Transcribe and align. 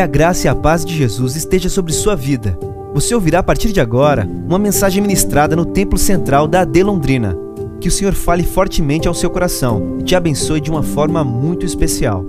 Que 0.00 0.04
a 0.04 0.06
graça 0.06 0.46
e 0.46 0.48
a 0.48 0.54
paz 0.54 0.82
de 0.82 0.96
Jesus 0.96 1.36
esteja 1.36 1.68
sobre 1.68 1.92
sua 1.92 2.16
vida. 2.16 2.58
Você 2.94 3.14
ouvirá 3.14 3.40
a 3.40 3.42
partir 3.42 3.70
de 3.70 3.82
agora 3.82 4.24
uma 4.24 4.58
mensagem 4.58 5.02
ministrada 5.02 5.54
no 5.54 5.66
Templo 5.66 5.98
Central 5.98 6.48
da 6.48 6.62
AD 6.62 6.82
Londrina. 6.82 7.36
Que 7.82 7.88
o 7.88 7.90
Senhor 7.90 8.14
fale 8.14 8.42
fortemente 8.42 9.06
ao 9.06 9.12
seu 9.12 9.28
coração 9.28 9.98
e 10.00 10.02
te 10.02 10.16
abençoe 10.16 10.58
de 10.58 10.70
uma 10.70 10.82
forma 10.82 11.22
muito 11.22 11.66
especial. 11.66 12.24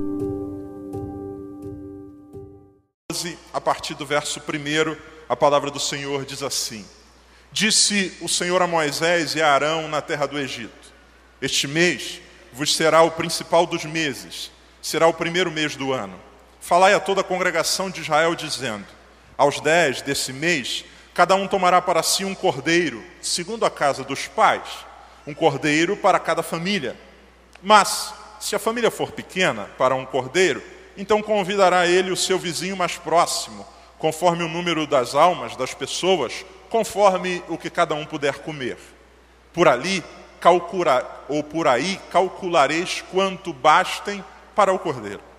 A 3.54 3.62
partir 3.62 3.94
do 3.94 4.06
verso 4.06 4.42
1, 4.42 4.98
a 5.30 5.36
palavra 5.38 5.72
do 5.72 5.80
Senhor 5.80 6.26
diz 6.26 6.44
assim: 6.44 6.84
Disse 7.54 8.12
o 8.20 8.28
Senhor 8.28 8.62
a 8.62 8.68
Moisés 8.68 9.34
e 9.36 9.42
a 9.42 9.48
Arão 9.48 9.88
na 9.88 10.02
terra 10.02 10.26
do 10.26 10.38
Egito: 10.38 10.92
Este 11.42 11.70
mês 11.70 12.20
vos 12.52 12.76
será 12.76 13.02
o 13.02 13.12
principal 13.12 13.66
dos 13.66 13.86
meses, 13.86 14.52
será 14.82 15.08
o 15.08 15.14
primeiro 15.14 15.50
mês 15.50 15.78
do 15.78 15.94
ano. 15.94 16.31
Falai 16.62 16.94
a 16.94 17.00
toda 17.00 17.22
a 17.22 17.24
congregação 17.24 17.90
de 17.90 18.02
Israel, 18.02 18.36
dizendo: 18.36 18.86
Aos 19.36 19.60
dez 19.60 20.04
desse 20.04 20.32
mês, 20.32 20.86
cada 21.12 21.36
um 21.36 21.48
tomará 21.48 21.82
para 21.82 22.04
si 22.04 22.24
um 22.24 22.36
cordeiro, 22.36 23.04
segundo 23.20 23.66
a 23.66 23.70
casa 23.70 24.04
dos 24.04 24.28
pais, 24.28 24.86
um 25.26 25.34
cordeiro 25.34 25.98
para 25.98 26.20
cada 26.20 26.44
família. 26.44 26.96
Mas, 27.64 28.14
se 28.40 28.56
a 28.56 28.60
família 28.60 28.92
for 28.92 29.12
pequena, 29.12 29.70
para 29.76 29.96
um 29.96 30.06
cordeiro, 30.06 30.62
então 30.96 31.22
convidará 31.22 31.88
ele 31.88 32.12
o 32.12 32.16
seu 32.16 32.38
vizinho 32.38 32.78
mais 32.78 32.96
próximo, 32.96 33.66
conforme 33.98 34.44
o 34.44 34.48
número 34.48 34.86
das 34.86 35.16
almas 35.16 35.56
das 35.56 35.74
pessoas, 35.74 36.46
conforme 36.70 37.44
o 37.50 37.58
que 37.58 37.72
cada 37.72 37.96
um 37.96 38.06
puder 38.06 38.36
comer. 38.36 38.78
Por 39.52 39.68
ali, 39.68 40.04
calcula, 40.40 41.26
ou 41.28 41.44
por 41.44 41.68
aí, 41.68 42.00
calculareis 42.12 43.04
quanto 43.12 43.52
bastem 43.52 44.24
para 44.56 44.72
o 44.72 44.78
cordeiro. 44.78 45.31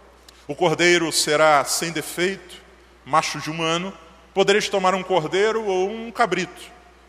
O 0.48 0.54
cordeiro 0.54 1.10
será 1.12 1.64
sem 1.64 1.92
defeito, 1.92 2.56
macho 3.04 3.40
de 3.40 3.50
um 3.50 3.62
ano. 3.62 3.92
Podereis 4.34 4.68
tomar 4.68 4.94
um 4.94 5.02
cordeiro 5.02 5.64
ou 5.64 5.90
um 5.90 6.10
cabrito, 6.10 6.62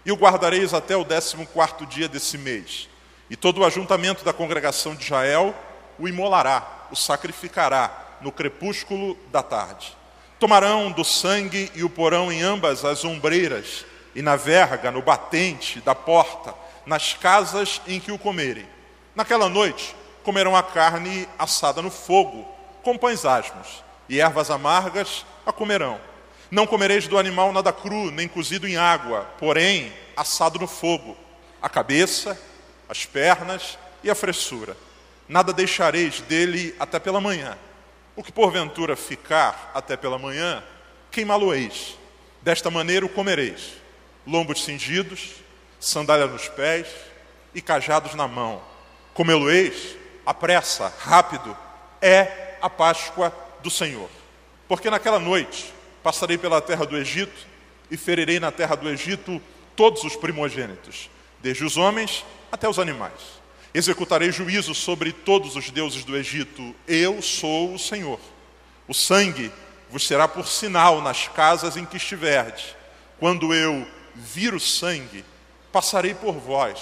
e 0.06 0.12
o 0.12 0.16
guardareis 0.16 0.74
até 0.74 0.96
o 0.96 1.06
décimo 1.06 1.48
quarto 1.48 1.86
dia 1.86 2.08
desse 2.08 2.38
mês. 2.38 2.90
E 3.30 3.36
todo 3.36 3.62
o 3.62 3.66
ajuntamento 3.66 4.24
da 4.24 4.34
congregação 4.34 4.94
de 4.94 5.04
Israel 5.04 5.56
o 5.98 6.08
imolará, 6.08 6.88
o 6.92 6.96
sacrificará 6.96 8.18
no 8.22 8.32
crepúsculo 8.32 9.18
da 9.32 9.42
tarde. 9.42 9.96
Tomarão 10.40 10.92
do 10.92 11.04
sangue 11.04 11.72
e 11.74 11.84
o 11.84 11.90
porão 11.90 12.32
em 12.32 12.42
ambas 12.42 12.84
as 12.84 13.06
ombreiras, 13.06 13.86
e 14.14 14.22
na 14.22 14.36
verga, 14.36 14.92
no 14.92 15.02
batente 15.02 15.80
da 15.82 15.96
porta, 15.96 16.54
nas 16.86 17.14
casas 17.14 17.82
em 17.88 18.00
que 18.00 18.12
o 18.12 18.20
comerem. 18.20 18.68
Naquela 19.16 19.48
noite 19.48 19.96
comerão 20.24 20.56
a 20.56 20.64
carne 20.64 21.28
assada 21.40 21.82
no 21.82 21.90
fogo, 21.90 22.48
com 22.84 22.98
pães 22.98 23.26
asmos, 23.26 23.84
e 24.08 24.20
ervas 24.20 24.52
amargas 24.52 25.26
a 25.46 25.52
comerão. 25.52 26.00
Não 26.52 26.68
comereis 26.68 27.08
do 27.08 27.18
animal 27.18 27.52
nada 27.52 27.74
cru, 27.74 28.12
nem 28.12 28.28
cozido 28.28 28.68
em 28.68 28.78
água, 28.78 29.28
porém 29.40 29.92
assado 30.16 30.60
no 30.60 30.68
fogo, 30.68 31.18
a 31.62 31.68
cabeça, 31.68 32.40
as 32.88 33.06
pernas 33.06 33.80
e 34.04 34.12
a 34.12 34.16
fressura. 34.16 34.78
Nada 35.28 35.54
deixareis 35.54 36.22
dele 36.22 36.76
até 36.80 37.00
pela 37.00 37.22
manhã. 37.22 37.58
O 38.16 38.22
que 38.22 38.32
porventura 38.32 38.96
ficar 38.96 39.72
até 39.74 39.98
pela 39.98 40.20
manhã, 40.20 40.64
queimá-lo-eis. 41.10 41.98
Desta 42.42 42.70
maneira 42.70 43.06
o 43.06 43.10
comereis: 43.10 43.78
lombos 44.28 44.64
cingidos, 44.64 45.36
sandália 45.80 46.28
nos 46.28 46.48
pés 46.50 46.88
e 47.56 47.62
cajados 47.62 48.14
na 48.14 48.28
mão. 48.28 48.62
Comê-lo-eis, 49.14 49.96
a 50.26 50.34
pressa, 50.34 50.94
rápido, 51.00 51.58
é 52.02 52.53
a 52.64 52.70
Páscoa 52.70 53.36
do 53.62 53.70
Senhor. 53.70 54.10
Porque 54.70 54.90
naquela 54.90 55.20
noite 55.20 55.74
passarei 56.02 56.38
pela 56.38 56.62
terra 56.62 56.86
do 56.86 56.98
Egito 56.98 57.46
e 57.92 57.98
ferirei 57.98 58.40
na 58.40 58.54
terra 58.54 58.76
do 58.76 58.88
Egito 58.88 59.42
todos 59.76 60.06
os 60.06 60.16
primogênitos, 60.16 61.10
desde 61.42 61.66
os 61.66 61.76
homens 61.76 62.26
até 62.50 62.70
os 62.70 62.80
animais. 62.80 63.42
Executarei 63.74 64.32
juízo 64.32 64.74
sobre 64.74 65.12
todos 65.12 65.58
os 65.58 65.70
deuses 65.72 66.06
do 66.06 66.16
Egito. 66.16 66.74
Eu 66.88 67.22
sou 67.22 67.74
o 67.74 67.80
Senhor. 67.80 68.20
O 68.88 68.94
sangue 68.94 69.52
vos 69.90 70.08
será 70.08 70.26
por 70.26 70.48
sinal 70.48 71.02
nas 71.02 71.28
casas 71.28 71.76
em 71.76 71.86
que 71.86 71.98
estiverdes. 71.98 72.78
Quando 73.20 73.54
eu 73.54 73.86
vir 74.16 74.54
o 74.54 74.60
sangue, 74.60 75.26
passarei 75.70 76.14
por 76.14 76.34
vós, 76.34 76.80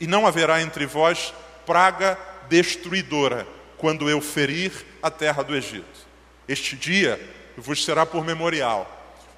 e 0.00 0.06
não 0.06 0.26
haverá 0.26 0.62
entre 0.62 0.86
vós 0.86 1.34
praga 1.66 2.18
destruidora 2.48 3.46
quando 3.80 4.10
eu 4.10 4.20
ferir 4.20 4.72
a 5.02 5.10
terra 5.10 5.42
do 5.42 5.56
Egito. 5.56 6.06
Este 6.46 6.76
dia 6.76 7.18
vos 7.56 7.82
será 7.82 8.04
por 8.04 8.22
memorial. 8.22 8.86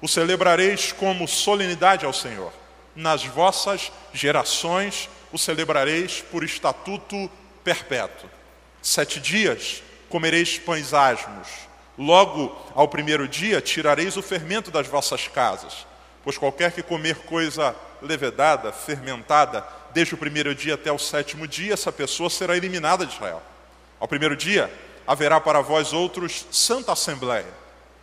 O 0.01 0.07
celebrareis 0.07 0.91
como 0.91 1.27
solenidade 1.27 2.05
ao 2.05 2.11
Senhor. 2.11 2.51
Nas 2.93 3.23
vossas 3.23 3.91
gerações 4.13 5.09
o 5.31 5.37
celebrareis 5.37 6.21
por 6.29 6.43
estatuto 6.43 7.31
perpétuo. 7.63 8.29
Sete 8.81 9.19
dias 9.19 9.81
comereis 10.09 10.59
pães 10.59 10.93
asmos. 10.93 11.47
Logo 11.97 12.55
ao 12.75 12.87
primeiro 12.87 13.27
dia 13.27 13.61
tirareis 13.61 14.17
o 14.17 14.21
fermento 14.21 14.69
das 14.69 14.87
vossas 14.87 15.27
casas, 15.27 15.87
pois 16.23 16.37
qualquer 16.37 16.73
que 16.73 16.83
comer 16.83 17.15
coisa 17.19 17.73
levedada, 18.01 18.73
fermentada, 18.73 19.65
desde 19.93 20.15
o 20.15 20.17
primeiro 20.17 20.53
dia 20.53 20.73
até 20.73 20.91
o 20.91 20.99
sétimo 20.99 21.47
dia, 21.47 21.73
essa 21.73 21.91
pessoa 21.91 22.29
será 22.29 22.57
eliminada 22.57 23.05
de 23.05 23.13
Israel. 23.13 23.41
Ao 23.99 24.07
primeiro 24.07 24.35
dia, 24.35 24.71
haverá 25.05 25.39
para 25.39 25.61
vós 25.61 25.93
outros 25.93 26.45
santa 26.51 26.93
assembleia. 26.93 27.47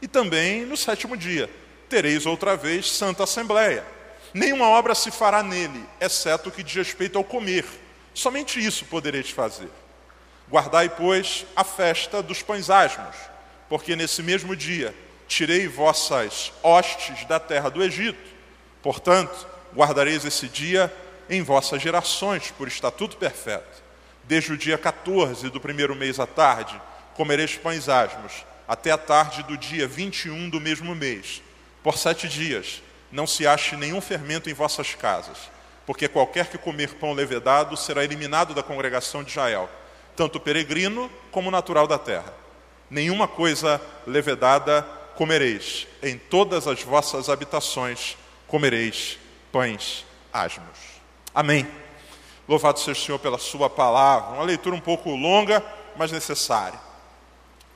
E 0.01 0.09
também 0.09 0.65
no 0.65 0.77
sétimo 0.77 1.17
dia, 1.17 1.51
tereis 1.89 2.27
outra 2.27 2.57
vez 2.57 2.91
santa 2.91 3.25
assembleia. 3.25 3.85
Nenhuma 4.33 4.69
obra 4.69 4.95
se 4.95 5.11
fará 5.11 5.43
nele, 5.43 5.85
exceto 6.01 6.49
o 6.49 6.53
que 6.53 6.63
diz 6.63 6.77
respeito 6.77 7.19
ao 7.19 7.25
comer. 7.25 7.65
Somente 8.15 8.65
isso 8.65 8.85
podereis 8.85 9.31
fazer. 9.31 9.69
Guardai, 10.49 10.89
pois, 10.89 11.47
a 11.55 11.65
festa 11.65 12.23
dos 12.23 12.43
pães 12.43 12.71
asmos, 12.71 13.17
porque 13.69 13.95
nesse 13.95 14.23
mesmo 14.23 14.57
dia 14.57 14.95
tirei 15.29 15.69
vossas 15.69 16.53
hostes 16.63 17.25
da 17.27 17.39
terra 17.39 17.71
do 17.71 17.83
Egito. 17.83 18.31
Portanto, 18.83 19.47
guardareis 19.75 20.25
esse 20.25 20.49
dia 20.49 20.93
em 21.29 21.43
vossas 21.43 21.81
gerações, 21.81 22.51
por 22.51 22.67
estatuto 22.67 23.17
perfeito. 23.17 23.90
Desde 24.31 24.53
o 24.53 24.57
dia 24.57 24.79
14 24.79 25.51
do 25.51 25.61
primeiro 25.61 25.97
mês 25.97 26.21
à 26.21 26.25
tarde, 26.25 26.81
comereis 27.15 27.57
pães 27.57 27.89
asmos, 27.89 28.45
até 28.69 28.93
a 28.93 28.97
tarde 28.97 29.43
do 29.43 29.57
dia 29.59 29.89
21 29.89 30.49
do 30.49 30.61
mesmo 30.61 30.95
mês. 30.95 31.43
Por 31.83 31.99
sete 31.99 32.29
dias 32.29 32.81
não 33.11 33.27
se 33.27 33.45
ache 33.45 33.75
nenhum 33.75 34.01
fermento 34.01 34.49
em 34.49 34.55
vossas 34.55 34.95
casas, 34.95 35.37
porque 35.85 36.07
qualquer 36.07 36.47
que 36.47 36.57
comer 36.57 36.95
pão 36.95 37.13
levedado 37.13 37.77
será 37.77 38.05
eliminado 38.05 38.55
da 38.55 38.63
congregação 38.63 39.25
de 39.25 39.31
Israel, 39.31 39.69
tanto 40.15 40.39
peregrino 40.39 41.11
como 41.33 41.51
natural 41.51 41.89
da 41.89 41.99
terra. 41.99 42.33
Nenhuma 42.89 43.27
coisa 43.27 43.81
levedada 44.07 44.83
comereis, 45.17 45.89
em 46.01 46.17
todas 46.17 46.69
as 46.69 46.85
vossas 46.85 47.29
habitações 47.29 48.17
comereis 48.47 49.19
pães 49.51 50.07
asmos. 50.33 50.79
Amém. 51.35 51.67
Louvado 52.51 52.81
seja 52.81 53.01
o 53.01 53.05
Senhor 53.05 53.19
pela 53.21 53.39
Sua 53.39 53.71
palavra. 53.71 54.35
Uma 54.35 54.43
leitura 54.43 54.75
um 54.75 54.81
pouco 54.81 55.15
longa, 55.15 55.65
mas 55.95 56.11
necessária. 56.11 56.81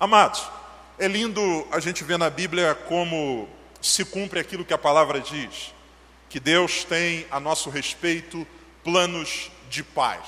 Amados, 0.01 0.43
é 0.99 1.07
lindo 1.07 1.65
a 1.71 1.79
gente 1.79 2.03
ver 2.03 2.19
na 2.19 2.29
Bíblia 2.29 2.75
como 2.89 3.49
se 3.81 4.05
cumpre 4.05 4.41
aquilo 4.41 4.65
que 4.65 4.75
a 4.75 4.79
palavra 4.79 5.21
diz: 5.21 5.73
que 6.29 6.41
Deus 6.41 6.83
tem 6.83 7.25
a 7.31 7.39
nosso 7.39 7.71
respeito 7.71 8.45
planos 8.83 9.49
de 9.71 9.85
paz. 9.85 10.27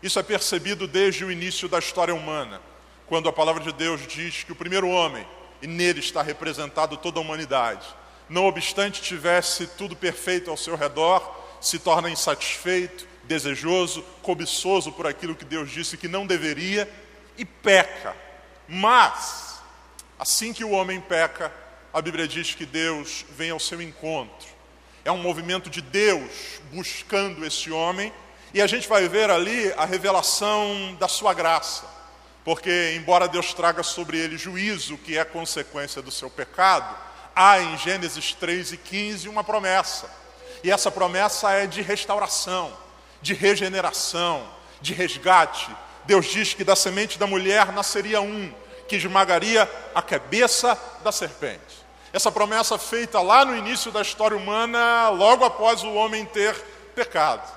Isso 0.00 0.20
é 0.20 0.22
percebido 0.22 0.86
desde 0.86 1.24
o 1.24 1.32
início 1.32 1.68
da 1.68 1.80
história 1.80 2.14
humana, 2.14 2.62
quando 3.08 3.28
a 3.28 3.32
palavra 3.32 3.64
de 3.64 3.72
Deus 3.72 4.06
diz 4.06 4.44
que 4.44 4.52
o 4.52 4.56
primeiro 4.56 4.88
homem, 4.88 5.26
e 5.60 5.66
nele 5.66 5.98
está 5.98 6.22
representado 6.22 6.96
toda 6.96 7.18
a 7.18 7.22
humanidade, 7.22 7.84
não 8.28 8.46
obstante 8.46 9.02
tivesse 9.02 9.66
tudo 9.66 9.96
perfeito 9.96 10.52
ao 10.52 10.56
seu 10.56 10.76
redor, 10.76 11.36
se 11.60 11.80
torna 11.80 12.08
insatisfeito, 12.08 13.09
desejoso, 13.30 14.02
cobiçoso 14.22 14.90
por 14.90 15.06
aquilo 15.06 15.36
que 15.36 15.44
Deus 15.44 15.70
disse 15.70 15.96
que 15.96 16.08
não 16.08 16.26
deveria 16.26 16.90
e 17.38 17.44
peca. 17.44 18.16
Mas, 18.66 19.60
assim 20.18 20.52
que 20.52 20.64
o 20.64 20.72
homem 20.72 21.00
peca, 21.00 21.52
a 21.92 22.02
Bíblia 22.02 22.26
diz 22.26 22.56
que 22.56 22.66
Deus 22.66 23.24
vem 23.36 23.50
ao 23.50 23.60
seu 23.60 23.80
encontro. 23.80 24.48
É 25.04 25.12
um 25.12 25.22
movimento 25.22 25.70
de 25.70 25.80
Deus 25.80 26.60
buscando 26.72 27.46
esse 27.46 27.70
homem, 27.70 28.12
e 28.52 28.60
a 28.60 28.66
gente 28.66 28.88
vai 28.88 29.08
ver 29.08 29.30
ali 29.30 29.72
a 29.76 29.84
revelação 29.84 30.96
da 30.98 31.06
sua 31.06 31.32
graça. 31.32 31.86
Porque, 32.44 32.94
embora 32.96 33.28
Deus 33.28 33.54
traga 33.54 33.84
sobre 33.84 34.18
ele 34.18 34.36
juízo, 34.36 34.98
que 34.98 35.16
é 35.16 35.24
consequência 35.24 36.02
do 36.02 36.10
seu 36.10 36.28
pecado, 36.28 36.96
há 37.36 37.60
em 37.60 37.78
Gênesis 37.78 38.32
3 38.32 38.72
e 38.72 38.76
15 38.76 39.28
uma 39.28 39.44
promessa. 39.44 40.10
E 40.64 40.70
essa 40.70 40.90
promessa 40.90 41.52
é 41.52 41.68
de 41.68 41.80
restauração 41.80 42.89
de 43.22 43.34
regeneração, 43.34 44.46
de 44.80 44.94
resgate. 44.94 45.70
Deus 46.04 46.26
diz 46.26 46.54
que 46.54 46.64
da 46.64 46.74
semente 46.74 47.18
da 47.18 47.26
mulher 47.26 47.72
nasceria 47.72 48.20
um, 48.20 48.52
que 48.88 48.96
esmagaria 48.96 49.70
a 49.94 50.02
cabeça 50.02 50.78
da 51.04 51.12
serpente. 51.12 51.80
Essa 52.12 52.32
promessa 52.32 52.76
feita 52.76 53.20
lá 53.20 53.44
no 53.44 53.56
início 53.56 53.92
da 53.92 54.02
história 54.02 54.36
humana, 54.36 55.10
logo 55.10 55.44
após 55.44 55.84
o 55.84 55.92
homem 55.92 56.24
ter 56.24 56.54
pecado. 56.94 57.48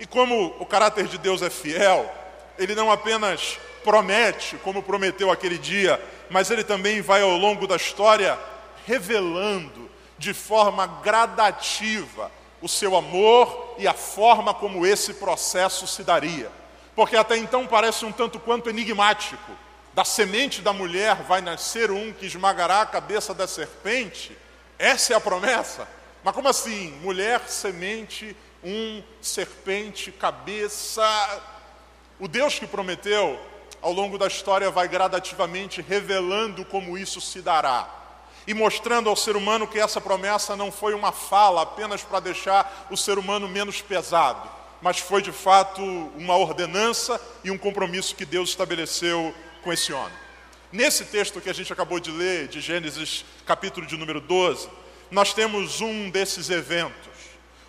E 0.00 0.06
como 0.06 0.56
o 0.58 0.64
caráter 0.64 1.06
de 1.06 1.18
Deus 1.18 1.42
é 1.42 1.50
fiel, 1.50 2.10
ele 2.58 2.74
não 2.74 2.90
apenas 2.90 3.58
promete, 3.84 4.56
como 4.58 4.82
prometeu 4.82 5.30
aquele 5.30 5.58
dia, 5.58 6.02
mas 6.30 6.50
ele 6.50 6.64
também 6.64 7.02
vai 7.02 7.22
ao 7.22 7.36
longo 7.36 7.66
da 7.66 7.76
história 7.76 8.38
revelando 8.86 9.90
de 10.18 10.32
forma 10.32 10.86
gradativa 10.86 12.30
o 12.60 12.68
seu 12.68 12.96
amor 12.96 13.76
e 13.78 13.86
a 13.86 13.94
forma 13.94 14.52
como 14.52 14.86
esse 14.86 15.14
processo 15.14 15.86
se 15.86 16.02
daria. 16.02 16.50
Porque 16.94 17.16
até 17.16 17.36
então 17.36 17.66
parece 17.66 18.04
um 18.04 18.12
tanto 18.12 18.40
quanto 18.40 18.68
enigmático. 18.68 19.52
Da 19.94 20.04
semente 20.04 20.60
da 20.60 20.72
mulher 20.72 21.16
vai 21.22 21.40
nascer 21.40 21.90
um 21.90 22.12
que 22.12 22.26
esmagará 22.26 22.82
a 22.82 22.86
cabeça 22.86 23.32
da 23.32 23.46
serpente. 23.46 24.36
Essa 24.78 25.12
é 25.12 25.16
a 25.16 25.20
promessa. 25.20 25.88
Mas 26.24 26.34
como 26.34 26.48
assim? 26.48 26.90
Mulher, 27.00 27.48
semente, 27.48 28.36
um, 28.62 29.02
serpente, 29.20 30.10
cabeça. 30.10 31.04
O 32.18 32.26
Deus 32.26 32.58
que 32.58 32.66
prometeu, 32.66 33.40
ao 33.80 33.92
longo 33.92 34.18
da 34.18 34.26
história, 34.26 34.70
vai 34.70 34.88
gradativamente 34.88 35.80
revelando 35.80 36.64
como 36.64 36.98
isso 36.98 37.20
se 37.20 37.40
dará 37.40 37.97
e 38.48 38.54
mostrando 38.54 39.10
ao 39.10 39.14
ser 39.14 39.36
humano 39.36 39.68
que 39.68 39.78
essa 39.78 40.00
promessa 40.00 40.56
não 40.56 40.72
foi 40.72 40.94
uma 40.94 41.12
fala 41.12 41.60
apenas 41.60 42.02
para 42.02 42.18
deixar 42.18 42.88
o 42.90 42.96
ser 42.96 43.18
humano 43.18 43.46
menos 43.46 43.82
pesado, 43.82 44.48
mas 44.80 44.98
foi 44.98 45.20
de 45.20 45.30
fato 45.30 45.82
uma 46.16 46.34
ordenança 46.34 47.20
e 47.44 47.50
um 47.50 47.58
compromisso 47.58 48.16
que 48.16 48.24
Deus 48.24 48.48
estabeleceu 48.48 49.34
com 49.62 49.70
esse 49.70 49.92
homem. 49.92 50.16
Nesse 50.72 51.04
texto 51.04 51.42
que 51.42 51.50
a 51.50 51.52
gente 51.52 51.70
acabou 51.70 52.00
de 52.00 52.10
ler, 52.10 52.48
de 52.48 52.62
Gênesis, 52.62 53.22
capítulo 53.44 53.86
de 53.86 53.98
número 53.98 54.18
12, 54.18 54.66
nós 55.10 55.34
temos 55.34 55.82
um 55.82 56.08
desses 56.08 56.48
eventos, 56.48 57.12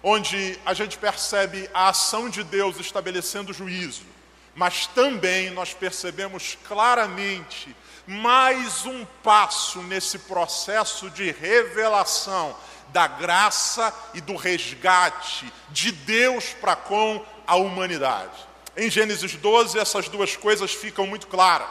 onde 0.01 0.57
a 0.65 0.73
gente 0.73 0.97
percebe 0.97 1.69
a 1.73 1.89
ação 1.89 2.29
de 2.29 2.41
Deus 2.41 2.79
estabelecendo 2.79 3.51
juízo, 3.51 4.03
mas 4.55 4.87
também 4.87 5.49
nós 5.49 5.73
percebemos 5.73 6.57
claramente 6.65 7.75
mais 8.09 8.87
um 8.87 9.05
passo 9.23 9.83
nesse 9.83 10.17
processo 10.17 11.11
de 11.11 11.29
revelação 11.31 12.55
da 12.87 13.05
graça 13.05 13.93
e 14.15 14.19
do 14.19 14.35
resgate 14.35 15.53
de 15.69 15.91
Deus 15.91 16.45
para 16.59 16.75
com 16.75 17.23
a 17.45 17.55
humanidade. 17.55 18.47
Em 18.75 18.89
Gênesis 18.89 19.35
12, 19.35 19.77
essas 19.77 20.09
duas 20.09 20.35
coisas 20.35 20.73
ficam 20.73 21.05
muito 21.05 21.27
claras. 21.27 21.69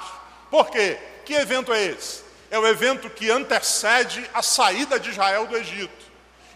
Por 0.49 0.71
quê? 0.71 0.97
Que 1.25 1.35
evento 1.35 1.73
é 1.73 1.87
esse? 1.87 2.23
É 2.53 2.59
o 2.59 2.69
evento 2.69 3.11
que 3.11 3.29
antecede 3.33 4.25
a 4.33 4.41
saída 4.41 5.01
de 5.01 5.11
Israel 5.11 5.49
do 5.49 5.57
Egito. 5.57 6.07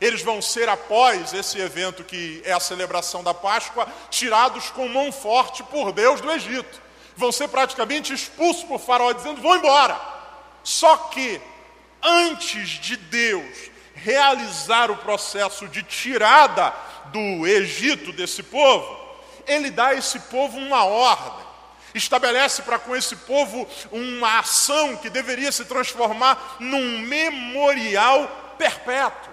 Eles 0.00 0.22
vão 0.22 0.40
ser, 0.40 0.68
após 0.68 1.32
esse 1.32 1.58
evento 1.58 2.04
que 2.04 2.40
é 2.44 2.52
a 2.52 2.60
celebração 2.60 3.24
da 3.24 3.34
Páscoa, 3.34 3.88
tirados 4.10 4.70
com 4.70 4.86
mão 4.86 5.10
forte 5.10 5.64
por 5.64 5.90
Deus 5.90 6.20
do 6.20 6.30
Egito 6.30 6.81
vão 7.16 7.32
ser 7.32 7.48
praticamente 7.48 8.12
expulsos 8.12 8.64
por 8.64 8.78
Faraó, 8.78 9.12
dizendo: 9.12 9.40
vão 9.40 9.56
embora. 9.56 10.00
Só 10.62 10.96
que, 10.96 11.40
antes 12.02 12.68
de 12.80 12.96
Deus 12.96 13.70
realizar 13.94 14.90
o 14.90 14.96
processo 14.96 15.68
de 15.68 15.82
tirada 15.82 16.72
do 17.06 17.46
Egito 17.46 18.12
desse 18.12 18.42
povo, 18.42 18.98
ele 19.46 19.70
dá 19.70 19.88
a 19.88 19.94
esse 19.94 20.18
povo 20.20 20.58
uma 20.58 20.84
ordem, 20.84 21.44
estabelece 21.94 22.62
para 22.62 22.78
com 22.78 22.96
esse 22.96 23.16
povo 23.16 23.68
uma 23.90 24.38
ação 24.38 24.96
que 24.96 25.10
deveria 25.10 25.52
se 25.52 25.64
transformar 25.64 26.56
num 26.58 27.00
memorial 27.00 28.54
perpétuo. 28.56 29.32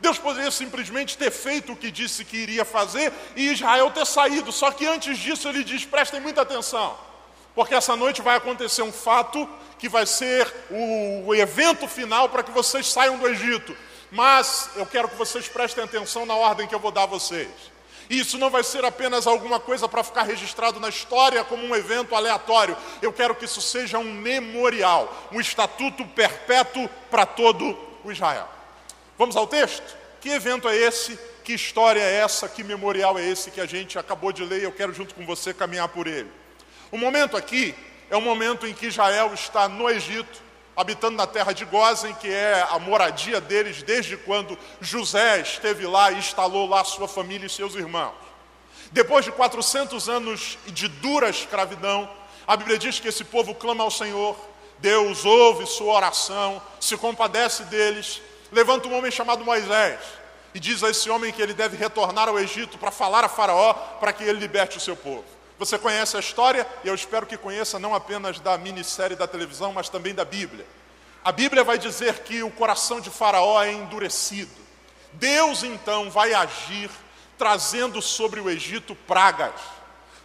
Deus 0.00 0.18
poderia 0.18 0.50
simplesmente 0.50 1.16
ter 1.16 1.30
feito 1.30 1.72
o 1.72 1.76
que 1.76 1.90
disse 1.90 2.24
que 2.24 2.38
iria 2.38 2.64
fazer 2.64 3.12
e 3.36 3.50
Israel 3.50 3.90
ter 3.90 4.06
saído, 4.06 4.50
só 4.50 4.70
que 4.70 4.86
antes 4.86 5.18
disso 5.18 5.46
ele 5.48 5.62
diz: 5.62 5.84
prestem 5.84 6.20
muita 6.20 6.40
atenção. 6.40 7.09
Porque 7.54 7.74
essa 7.74 7.96
noite 7.96 8.22
vai 8.22 8.36
acontecer 8.36 8.82
um 8.82 8.92
fato 8.92 9.48
que 9.78 9.88
vai 9.88 10.06
ser 10.06 10.46
o, 10.70 11.34
evento 11.34 11.88
final 11.88 12.28
para 12.28 12.42
que 12.42 12.50
vocês 12.50 12.86
saiam 12.86 13.18
do 13.18 13.26
Egito. 13.26 13.76
Mas 14.10 14.70
eu 14.76 14.84
quero 14.84 15.08
que 15.08 15.16
vocês 15.16 15.48
prestem 15.48 15.84
atenção 15.84 16.26
na 16.26 16.34
ordem 16.34 16.66
que 16.66 16.74
eu 16.74 16.78
vou 16.78 16.90
dar 16.90 17.04
a 17.04 17.06
vocês. 17.06 17.48
E 18.10 18.18
isso 18.18 18.36
não 18.36 18.50
vai 18.50 18.64
ser 18.64 18.84
apenas 18.84 19.26
alguma 19.26 19.60
coisa 19.60 19.88
para 19.88 20.02
ficar 20.02 20.24
registrado 20.24 20.80
na 20.80 20.88
história 20.88 21.44
como 21.44 21.64
um 21.64 21.74
evento 21.74 22.14
aleatório. 22.14 22.76
Eu 23.00 23.12
quero 23.12 23.34
que 23.34 23.44
isso 23.44 23.62
seja 23.62 23.98
um 23.98 24.12
memorial, 24.12 25.28
um 25.32 25.40
estatuto 25.40 26.04
perpétuo 26.04 26.90
para 27.08 27.24
todo 27.24 27.78
o 28.04 28.10
Israel. 28.10 28.48
Vamos 29.16 29.36
ao 29.36 29.46
texto? 29.46 29.96
Que 30.20 30.30
evento 30.30 30.68
é 30.68 30.76
esse? 30.76 31.18
Que 31.44 31.54
história 31.54 32.00
é 32.00 32.16
essa? 32.16 32.48
Que 32.48 32.64
memorial 32.64 33.18
é 33.18 33.24
esse 33.24 33.50
que 33.50 33.60
a 33.60 33.66
gente 33.66 33.98
acabou 33.98 34.32
de 34.32 34.44
ler 34.44 34.62
eu 34.62 34.72
quero 34.72 34.92
junto 34.92 35.14
com 35.14 35.24
você 35.24 35.54
caminhar 35.54 35.88
por 35.88 36.06
ele? 36.06 36.39
O 36.90 36.98
momento 36.98 37.36
aqui 37.36 37.74
é 38.10 38.16
o 38.16 38.20
momento 38.20 38.66
em 38.66 38.74
que 38.74 38.86
Israel 38.86 39.32
está 39.32 39.68
no 39.68 39.88
Egito, 39.88 40.42
habitando 40.76 41.16
na 41.16 41.26
terra 41.26 41.52
de 41.52 41.64
Gozen, 41.64 42.14
que 42.14 42.28
é 42.28 42.66
a 42.68 42.78
moradia 42.78 43.40
deles 43.40 43.82
desde 43.82 44.16
quando 44.16 44.58
José 44.80 45.40
esteve 45.40 45.86
lá 45.86 46.10
e 46.10 46.18
instalou 46.18 46.68
lá 46.68 46.82
sua 46.82 47.06
família 47.06 47.46
e 47.46 47.50
seus 47.50 47.74
irmãos. 47.74 48.14
Depois 48.90 49.24
de 49.24 49.30
400 49.30 50.08
anos 50.08 50.58
de 50.66 50.88
dura 50.88 51.28
escravidão, 51.28 52.10
a 52.46 52.56
Bíblia 52.56 52.78
diz 52.78 52.98
que 52.98 53.06
esse 53.06 53.22
povo 53.22 53.54
clama 53.54 53.84
ao 53.84 53.90
Senhor, 53.90 54.36
Deus 54.78 55.24
ouve 55.24 55.66
sua 55.66 55.94
oração, 55.94 56.60
se 56.80 56.96
compadece 56.96 57.64
deles, 57.64 58.20
levanta 58.50 58.88
um 58.88 58.96
homem 58.96 59.12
chamado 59.12 59.44
Moisés 59.44 60.00
e 60.52 60.58
diz 60.58 60.82
a 60.82 60.90
esse 60.90 61.08
homem 61.08 61.32
que 61.32 61.40
ele 61.40 61.54
deve 61.54 61.76
retornar 61.76 62.28
ao 62.28 62.40
Egito 62.40 62.78
para 62.78 62.90
falar 62.90 63.24
a 63.24 63.28
Faraó 63.28 63.72
para 64.00 64.12
que 64.12 64.24
ele 64.24 64.40
liberte 64.40 64.78
o 64.78 64.80
seu 64.80 64.96
povo. 64.96 65.39
Você 65.60 65.76
conhece 65.76 66.16
a 66.16 66.20
história 66.20 66.66
e 66.82 66.88
eu 66.88 66.94
espero 66.94 67.26
que 67.26 67.36
conheça 67.36 67.78
não 67.78 67.94
apenas 67.94 68.40
da 68.40 68.56
minissérie 68.56 69.14
da 69.14 69.26
televisão, 69.26 69.74
mas 69.74 69.90
também 69.90 70.14
da 70.14 70.24
Bíblia. 70.24 70.64
A 71.22 71.30
Bíblia 71.30 71.62
vai 71.62 71.76
dizer 71.76 72.20
que 72.20 72.42
o 72.42 72.50
coração 72.50 72.98
de 72.98 73.10
Faraó 73.10 73.62
é 73.62 73.70
endurecido. 73.70 74.50
Deus 75.12 75.62
então 75.62 76.10
vai 76.10 76.32
agir 76.32 76.88
trazendo 77.36 78.00
sobre 78.00 78.40
o 78.40 78.48
Egito 78.48 78.94
pragas. 79.06 79.52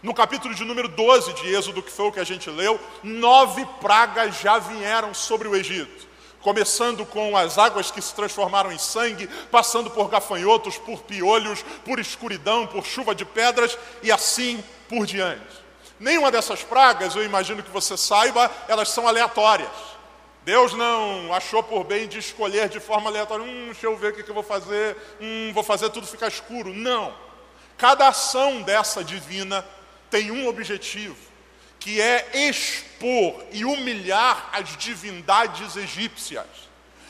No 0.02 0.14
capítulo 0.14 0.54
de 0.54 0.64
número 0.64 0.88
12 0.88 1.34
de 1.34 1.54
Êxodo, 1.54 1.82
que 1.82 1.92
foi 1.92 2.06
o 2.06 2.12
que 2.12 2.20
a 2.20 2.24
gente 2.24 2.48
leu, 2.48 2.80
nove 3.02 3.66
pragas 3.78 4.40
já 4.40 4.58
vieram 4.58 5.12
sobre 5.12 5.46
o 5.46 5.54
Egito. 5.54 6.06
Começando 6.40 7.04
com 7.04 7.36
as 7.36 7.58
águas 7.58 7.90
que 7.90 8.00
se 8.00 8.14
transformaram 8.14 8.72
em 8.72 8.78
sangue, 8.78 9.28
passando 9.50 9.90
por 9.90 10.08
gafanhotos, 10.08 10.78
por 10.78 11.02
piolhos, 11.02 11.62
por 11.84 11.98
escuridão, 11.98 12.66
por 12.66 12.86
chuva 12.86 13.14
de 13.14 13.26
pedras 13.26 13.76
e 14.02 14.10
assim 14.10 14.64
por 14.88 15.06
diante. 15.06 15.66
Nenhuma 15.98 16.30
dessas 16.30 16.62
pragas, 16.62 17.16
eu 17.16 17.24
imagino 17.24 17.62
que 17.62 17.70
você 17.70 17.96
saiba, 17.96 18.50
elas 18.68 18.90
são 18.90 19.08
aleatórias. 19.08 19.96
Deus 20.44 20.74
não 20.74 21.34
achou 21.34 21.62
por 21.62 21.82
bem 21.82 22.06
de 22.06 22.18
escolher 22.18 22.68
de 22.68 22.78
forma 22.78 23.10
aleatória, 23.10 23.44
hum, 23.44 23.64
deixa 23.66 23.86
eu 23.86 23.96
ver 23.96 24.12
o 24.12 24.14
que, 24.14 24.28
eu 24.28 24.34
vou 24.34 24.44
fazer, 24.44 24.96
hum, 25.20 25.50
vou 25.52 25.64
fazer 25.64 25.90
tudo 25.90 26.06
ficar 26.06 26.28
escuro. 26.28 26.72
Não. 26.72 27.12
Cada 27.76 28.08
ação 28.08 28.62
dessa 28.62 29.02
divina 29.02 29.66
tem 30.08 30.30
um 30.30 30.46
objetivo, 30.46 31.16
que 31.80 32.00
é 32.00 32.48
expor 32.48 33.42
e 33.50 33.64
humilhar 33.64 34.50
as 34.52 34.76
divindades 34.76 35.76
egípcias. 35.76 36.46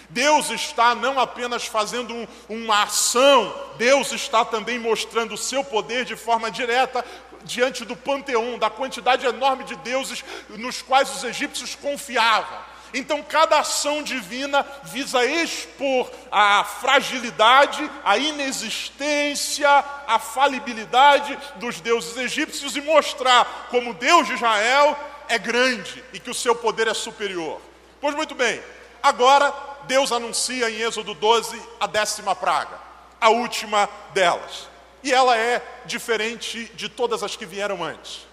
Deus 0.09 0.51
está 0.51 0.95
não 0.95 1.19
apenas 1.19 1.67
fazendo 1.67 2.15
um, 2.15 2.27
uma 2.49 2.85
ação, 2.85 3.55
Deus 3.77 4.13
está 4.13 4.45
também 4.45 4.79
mostrando 4.79 5.35
o 5.35 5.39
seu 5.39 5.65
poder 5.65 6.05
de 6.05 6.17
forma 6.17 6.51
direta 6.51 7.05
diante 7.47 7.85
do 7.85 7.97
panteão, 7.97 8.59
da 8.59 8.69
quantidade 8.69 9.25
enorme 9.25 9.65
de 9.65 9.77
deuses 9.77 10.23
nos 10.51 10.83
quais 10.83 11.11
os 11.15 11.25
egípcios 11.25 11.75
confiavam. 11.75 12.77
Então, 12.95 13.23
cada 13.23 13.59
ação 13.61 14.03
divina 14.03 14.65
visa 14.85 15.25
expor 15.25 16.11
a 16.31 16.65
fragilidade, 16.65 17.91
a 18.05 18.17
inexistência, 18.17 19.69
a 20.07 20.19
falibilidade 20.19 21.37
dos 21.57 21.81
deuses 21.81 22.17
egípcios 22.17 22.77
e 22.77 22.81
mostrar 22.81 23.69
como 23.71 23.95
Deus 23.95 24.27
de 24.27 24.35
Israel 24.35 24.99
é 25.29 25.39
grande 25.39 26.03
e 26.13 26.21
que 26.21 26.31
o 26.31 26.35
seu 26.35 26.55
poder 26.55 26.87
é 26.87 26.95
superior. 26.95 27.61
Pois 28.01 28.15
muito 28.15 28.35
bem, 28.35 28.63
agora 29.03 29.53
Deus 29.85 30.13
anuncia 30.13 30.71
em 30.71 30.81
Êxodo 30.81 31.13
12 31.15 31.61
a 31.81 31.87
décima 31.87 32.35
praga, 32.35 32.79
a 33.21 33.31
última 33.31 33.89
delas 34.15 34.76
e 35.07 35.13
ela 35.13 35.39
é 35.39 35.63
diferente 35.85 36.65
de 36.75 36.89
todas 36.89 37.23
as 37.23 37.37
que 37.37 37.47
vieram 37.47 37.85
antes. 37.85 38.27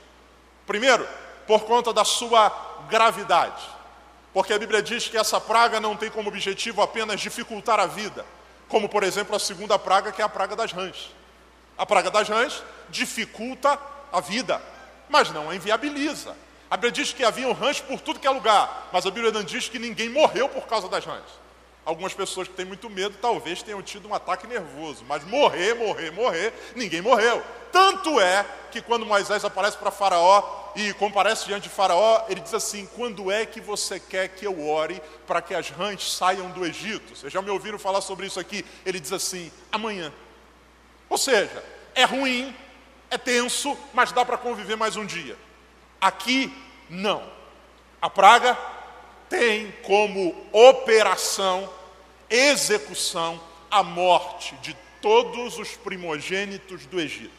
Primeiro, 0.66 1.08
por 1.46 1.66
conta 1.66 1.94
da 1.94 2.04
sua 2.04 2.52
gravidade, 2.90 3.64
porque 4.34 4.52
a 4.52 4.58
Bíblia 4.58 4.82
diz 4.82 5.08
que 5.08 5.16
essa 5.16 5.40
praga 5.40 5.80
não 5.80 5.96
tem 5.96 6.10
como 6.10 6.30
objetivo 6.30 6.82
apenas 6.82 7.22
dificultar 7.22 7.80
a 7.80 7.86
vida, 7.86 8.26
como 8.68 8.90
por 8.90 9.04
exemplo 9.04 9.36
a 9.36 9.40
segunda 9.40 9.78
praga, 9.78 10.12
que 10.12 10.20
é 10.20 10.26
a 10.26 10.30
praga 10.30 10.56
das 10.56 10.72
rãs. 10.72 11.12
A 11.78 11.86
praga 11.86 12.10
das 12.10 12.28
rãs 12.28 12.64
dificulta 12.90 13.78
a 14.12 14.20
vida, 14.20 14.60
mas 15.10 15.30
não 15.30 15.52
a 15.52 15.56
inviabiliza. 15.56 16.36
A 16.72 16.76
Bíblia 16.76 16.92
diz 16.92 17.14
que 17.14 17.24
havia 17.24 17.48
um 17.48 17.54
rãs 17.54 17.80
por 17.82 18.02
tudo 18.02 18.20
que 18.20 18.26
é 18.26 18.32
lugar, 18.32 18.90
mas 18.92 19.06
a 19.06 19.12
Bíblia 19.12 19.32
não 19.32 19.44
diz 19.44 19.70
que 19.70 19.78
ninguém 19.78 20.10
morreu 20.10 20.50
por 20.50 20.66
causa 20.66 20.90
das 20.90 21.06
rãs. 21.06 21.43
Algumas 21.86 22.14
pessoas 22.14 22.48
que 22.48 22.54
têm 22.54 22.66
muito 22.66 22.90
medo 22.90 23.18
talvez 23.22 23.62
tenham 23.62 23.82
tido 23.82 24.08
um 24.08 24.14
ataque 24.14 24.48
nervoso, 24.48 25.04
mas 25.06 25.24
morrer, 25.26 25.74
morrer, 25.74 26.12
morrer, 26.12 26.54
ninguém 26.76 27.02
morreu. 27.02 27.44
Tanto 27.74 28.22
é 28.22 28.46
que 28.72 28.82
quando 28.82 29.06
Moisés 29.06 29.44
aparece 29.44 29.78
para 29.78 29.92
Faraó 29.92 30.72
e 30.76 30.94
comparece 30.94 31.46
diante 31.46 31.64
de 31.64 31.70
Faraó, 31.70 32.26
ele 32.30 32.40
diz 32.40 32.54
assim: 32.54 32.88
Quando 32.96 33.30
é 33.30 33.46
que 33.46 33.60
você 33.60 34.00
quer 34.00 34.30
que 34.30 34.46
eu 34.46 34.66
ore 34.66 35.02
para 35.28 35.42
que 35.42 35.54
as 35.54 35.70
rãs 35.70 36.14
saiam 36.14 36.50
do 36.52 36.66
Egito? 36.66 37.16
Vocês 37.16 37.34
já 37.34 37.42
me 37.42 37.50
ouviram 37.50 37.78
falar 37.78 38.00
sobre 38.00 38.28
isso 38.28 38.40
aqui? 38.40 38.64
Ele 38.86 39.00
diz 39.00 39.12
assim: 39.12 39.52
Amanhã. 39.72 40.14
Ou 41.10 41.18
seja, 41.18 41.64
é 41.94 42.06
ruim, 42.06 42.56
é 43.10 43.18
tenso, 43.18 43.78
mas 43.94 44.12
dá 44.12 44.24
para 44.24 44.38
conviver 44.38 44.78
mais 44.78 44.96
um 44.96 45.06
dia. 45.06 45.38
Aqui, 46.00 46.56
não. 46.90 47.24
A 48.02 48.10
praga 48.10 48.58
tem 49.34 49.74
como 49.82 50.36
operação, 50.52 51.68
execução, 52.30 53.42
a 53.72 53.82
morte 53.82 54.56
de 54.62 54.78
todos 55.02 55.58
os 55.58 55.72
primogênitos 55.72 56.86
do 56.86 57.00
Egito. 57.00 57.34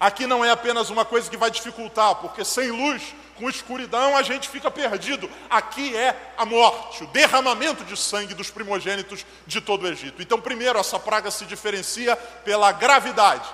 Aqui 0.00 0.26
não 0.26 0.42
é 0.42 0.50
apenas 0.50 0.88
uma 0.88 1.04
coisa 1.04 1.28
que 1.28 1.36
vai 1.36 1.50
dificultar, 1.50 2.14
porque 2.14 2.42
sem 2.46 2.70
luz, 2.70 3.14
com 3.36 3.46
escuridão, 3.46 4.16
a 4.16 4.22
gente 4.22 4.48
fica 4.48 4.70
perdido. 4.70 5.28
Aqui 5.50 5.94
é 5.94 6.16
a 6.38 6.46
morte, 6.46 7.04
o 7.04 7.08
derramamento 7.08 7.84
de 7.84 7.94
sangue 7.94 8.32
dos 8.32 8.50
primogênitos 8.50 9.26
de 9.46 9.60
todo 9.60 9.82
o 9.82 9.88
Egito. 9.88 10.22
Então, 10.22 10.40
primeiro, 10.40 10.78
essa 10.78 10.98
praga 10.98 11.30
se 11.30 11.44
diferencia 11.44 12.16
pela 12.16 12.72
gravidade. 12.72 13.48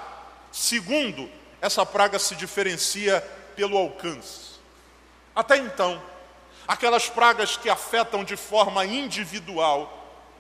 Segundo, 0.53 1.29
essa 1.61 1.85
praga 1.85 2.21
se 2.21 2.37
diferencia 2.37 3.21
pelo 3.57 3.77
alcance. 3.77 4.53
Até 5.35 5.57
então, 5.57 6.01
aquelas 6.69 7.09
pragas 7.09 7.57
que 7.57 7.71
afetam 7.71 8.23
de 8.23 8.37
forma 8.37 8.85
individual 8.85 9.95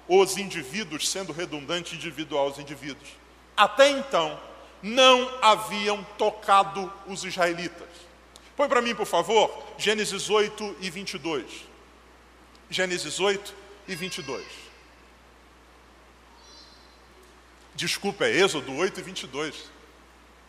os 0.06 0.36
indivíduos, 0.36 1.08
sendo 1.08 1.32
redundante 1.32 1.94
individual 1.94 2.48
os 2.48 2.58
indivíduos, 2.58 3.08
até 3.56 3.88
então 3.88 4.38
não 4.82 5.30
haviam 5.42 6.04
tocado 6.16 6.92
os 7.06 7.24
israelitas. 7.24 7.88
Põe 8.56 8.68
para 8.68 8.82
mim, 8.82 8.94
por 8.94 9.06
favor, 9.06 9.64
Gênesis 9.78 10.28
8 10.28 10.76
e 10.80 10.90
22. 10.90 11.44
Gênesis 12.70 13.18
8 13.18 13.54
e 13.88 13.94
22. 13.94 14.44
Desculpa, 17.74 18.26
é 18.26 18.32
Êxodo 18.32 18.74
8 18.74 19.00
e 19.00 19.02
22. 19.02 19.70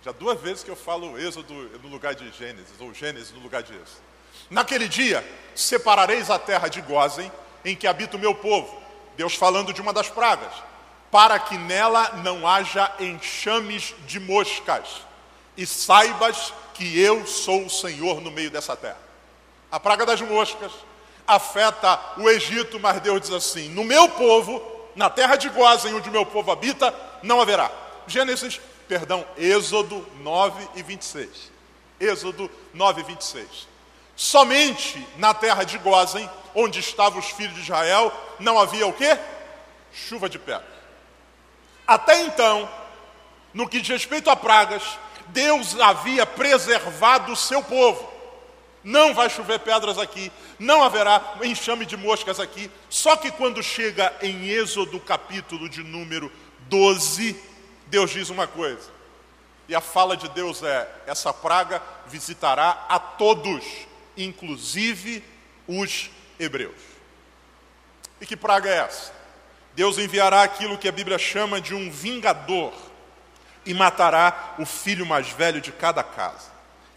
Já 0.04 0.12
duas 0.12 0.40
vezes 0.42 0.64
que 0.64 0.72
eu 0.72 0.76
falo 0.76 1.18
Êxodo 1.20 1.54
no 1.54 1.90
lugar 1.90 2.16
de 2.16 2.30
Gênesis, 2.32 2.80
ou 2.80 2.94
Gênesis 2.94 3.32
no 3.32 3.40
lugar 3.40 3.62
de 3.62 3.74
Êxodo. 3.74 4.09
Naquele 4.50 4.88
dia, 4.88 5.26
separareis 5.56 6.30
a 6.30 6.40
terra 6.40 6.68
de 6.68 6.82
Gozem, 6.82 7.32
em 7.64 7.76
que 7.76 7.88
habita 7.88 8.18
o 8.18 8.20
meu 8.20 8.34
povo. 8.34 8.80
Deus 9.16 9.36
falando 9.36 9.74
de 9.74 9.82
uma 9.82 9.94
das 9.94 10.10
pragas. 10.10 10.52
Para 11.12 11.38
que 11.40 11.58
nela 11.58 12.22
não 12.24 12.48
haja 12.48 12.92
enxames 13.00 13.94
de 14.06 14.20
moscas. 14.20 15.02
E 15.58 15.66
saibas 15.66 16.54
que 16.74 17.00
eu 17.00 17.28
sou 17.28 17.66
o 17.66 17.70
Senhor 17.70 18.22
no 18.22 18.32
meio 18.32 18.50
dessa 18.50 18.76
terra. 18.76 18.98
A 19.72 19.80
praga 19.80 20.06
das 20.06 20.22
moscas 20.22 20.72
afeta 21.28 22.00
o 22.18 22.30
Egito, 22.30 22.80
mas 22.80 23.02
Deus 23.02 23.22
diz 23.22 23.32
assim: 23.32 23.70
No 23.70 23.84
meu 23.84 24.10
povo, 24.10 24.62
na 24.96 25.10
terra 25.10 25.36
de 25.36 25.50
Gozem, 25.50 25.94
onde 25.94 26.10
o 26.10 26.12
meu 26.12 26.26
povo 26.26 26.52
habita, 26.52 26.94
não 27.22 27.42
haverá. 27.42 27.70
Gênesis, 28.08 28.60
perdão, 28.88 29.26
Êxodo 29.38 30.06
9 30.22 30.68
e 30.76 30.82
26. 30.84 31.52
Êxodo 32.00 32.50
9 32.74 33.02
e 33.02 33.04
26. 33.04 33.68
Somente 34.20 35.08
na 35.16 35.34
terra 35.34 35.64
de 35.64 35.78
Gozem, 35.78 36.30
onde 36.54 36.82
estavam 36.82 37.20
os 37.20 37.30
filhos 37.30 37.56
de 37.56 37.62
Israel, 37.62 38.12
não 38.38 38.60
havia 38.60 38.86
o 38.86 38.92
quê? 38.92 39.18
Chuva 39.94 40.28
de 40.28 40.38
pedra. 40.38 40.68
Até 41.88 42.24
então, 42.24 42.70
no 43.54 43.66
que 43.66 43.80
diz 43.80 43.88
respeito 43.88 44.30
a 44.30 44.36
pragas, 44.36 44.84
Deus 45.28 45.80
havia 45.80 46.26
preservado 46.26 47.32
o 47.32 47.36
seu 47.38 47.64
povo. 47.64 48.12
Não 48.84 49.14
vai 49.14 49.30
chover 49.30 49.60
pedras 49.60 49.98
aqui, 49.98 50.30
não 50.60 50.84
haverá 50.84 51.36
enxame 51.42 51.86
de 51.86 51.96
moscas 51.96 52.42
aqui. 52.42 52.70
Só 52.90 53.16
que 53.16 53.32
quando 53.32 53.64
chega 53.64 54.14
em 54.22 54.50
Êxodo 54.50 55.00
capítulo 55.00 55.70
de 55.70 55.82
número 55.82 56.30
12, 56.68 57.42
Deus 57.88 58.12
diz 58.12 58.30
uma 58.30 58.48
coisa. 58.48 58.92
E 59.70 59.74
a 59.74 59.80
fala 59.80 60.18
de 60.18 60.28
Deus 60.28 60.62
é: 60.62 60.90
essa 61.08 61.32
praga 61.32 61.82
visitará 62.06 62.86
a 62.90 63.00
todos 63.00 63.88
inclusive 64.24 65.24
os 65.68 66.10
hebreus. 66.40 66.82
E 68.20 68.26
que 68.26 68.36
praga 68.36 68.70
é 68.70 68.78
essa? 68.80 69.14
Deus 69.74 69.98
enviará 69.98 70.44
aquilo 70.44 70.78
que 70.78 70.88
a 70.88 70.92
Bíblia 70.92 71.18
chama 71.18 71.62
de 71.62 71.74
um 71.74 71.90
vingador 71.90 72.74
e 73.66 73.74
matará 73.74 74.56
o 74.58 74.66
filho 74.66 75.06
mais 75.06 75.30
velho 75.30 75.62
de 75.62 75.72
cada 75.72 76.04
casa. 76.04 76.52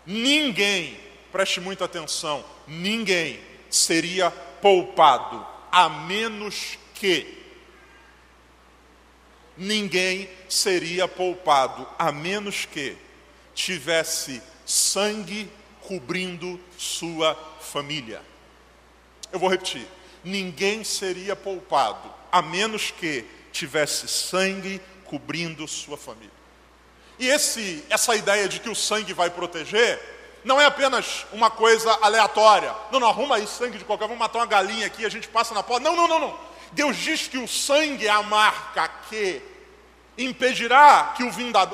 Ninguém, 0.04 0.98
preste 1.30 1.60
muita 1.60 1.84
atenção, 1.84 2.44
ninguém 2.66 3.38
seria 3.70 4.30
poupado, 4.30 5.46
a 5.70 5.88
menos 5.88 6.78
que 6.94 7.42
ninguém 9.56 10.28
seria 10.48 11.06
poupado, 11.06 11.86
a 11.98 12.10
menos 12.10 12.64
que 12.64 12.96
tivesse 13.54 14.42
sangue 14.64 15.48
cobrindo 15.86 16.60
sua 16.76 17.34
família. 17.60 18.22
Eu 19.32 19.38
vou 19.38 19.48
repetir: 19.48 19.86
ninguém 20.24 20.84
seria 20.84 21.34
poupado, 21.36 22.12
a 22.30 22.42
menos 22.42 22.90
que 22.90 23.24
tivesse 23.52 24.08
sangue 24.08 24.80
cobrindo 25.04 25.66
sua 25.68 25.96
família. 25.96 26.30
E 27.18 27.28
esse, 27.28 27.84
essa 27.90 28.16
ideia 28.16 28.48
de 28.48 28.60
que 28.60 28.68
o 28.68 28.74
sangue 28.74 29.12
vai 29.12 29.30
proteger 29.30 30.00
não 30.44 30.60
é 30.60 30.64
apenas 30.64 31.24
uma 31.32 31.50
coisa 31.50 31.90
aleatória. 32.02 32.74
Não, 32.90 32.98
não, 32.98 33.08
arruma 33.08 33.36
aí 33.36 33.46
sangue 33.46 33.78
de 33.78 33.84
qualquer, 33.84 34.06
vamos 34.06 34.18
matar 34.18 34.38
uma 34.38 34.46
galinha 34.46 34.86
aqui, 34.86 35.04
a 35.04 35.08
gente 35.08 35.28
passa 35.28 35.54
na 35.54 35.62
porta. 35.62 35.88
Não, 35.88 35.94
não, 35.94 36.08
não, 36.08 36.18
não. 36.18 36.38
Deus 36.72 36.96
diz 36.96 37.28
que 37.28 37.38
o 37.38 37.46
sangue 37.46 38.06
é 38.06 38.10
a 38.10 38.22
marca 38.22 38.88
que 39.08 39.42
impedirá 40.16 41.14
que 41.16 41.24
o 41.24 41.30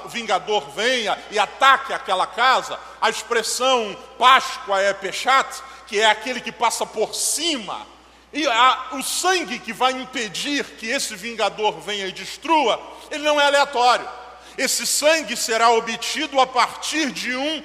vingador 0.08 0.70
venha 0.70 1.18
e 1.30 1.38
ataque 1.38 1.92
aquela 1.92 2.26
casa. 2.26 2.78
A 3.00 3.10
expressão 3.10 3.96
Páscoa 4.18 4.80
é 4.80 4.92
pechat, 4.92 5.62
que 5.86 6.00
é 6.00 6.06
aquele 6.06 6.40
que 6.40 6.52
passa 6.52 6.86
por 6.86 7.14
cima. 7.14 7.86
E 8.32 8.46
a, 8.46 8.88
o 8.92 9.02
sangue 9.02 9.58
que 9.58 9.72
vai 9.72 9.92
impedir 9.92 10.64
que 10.76 10.86
esse 10.86 11.16
vingador 11.16 11.80
venha 11.80 12.06
e 12.06 12.12
destrua, 12.12 12.80
ele 13.10 13.24
não 13.24 13.40
é 13.40 13.46
aleatório. 13.46 14.08
Esse 14.56 14.86
sangue 14.86 15.36
será 15.36 15.70
obtido 15.70 16.40
a 16.40 16.46
partir 16.46 17.10
de 17.10 17.34
um 17.34 17.62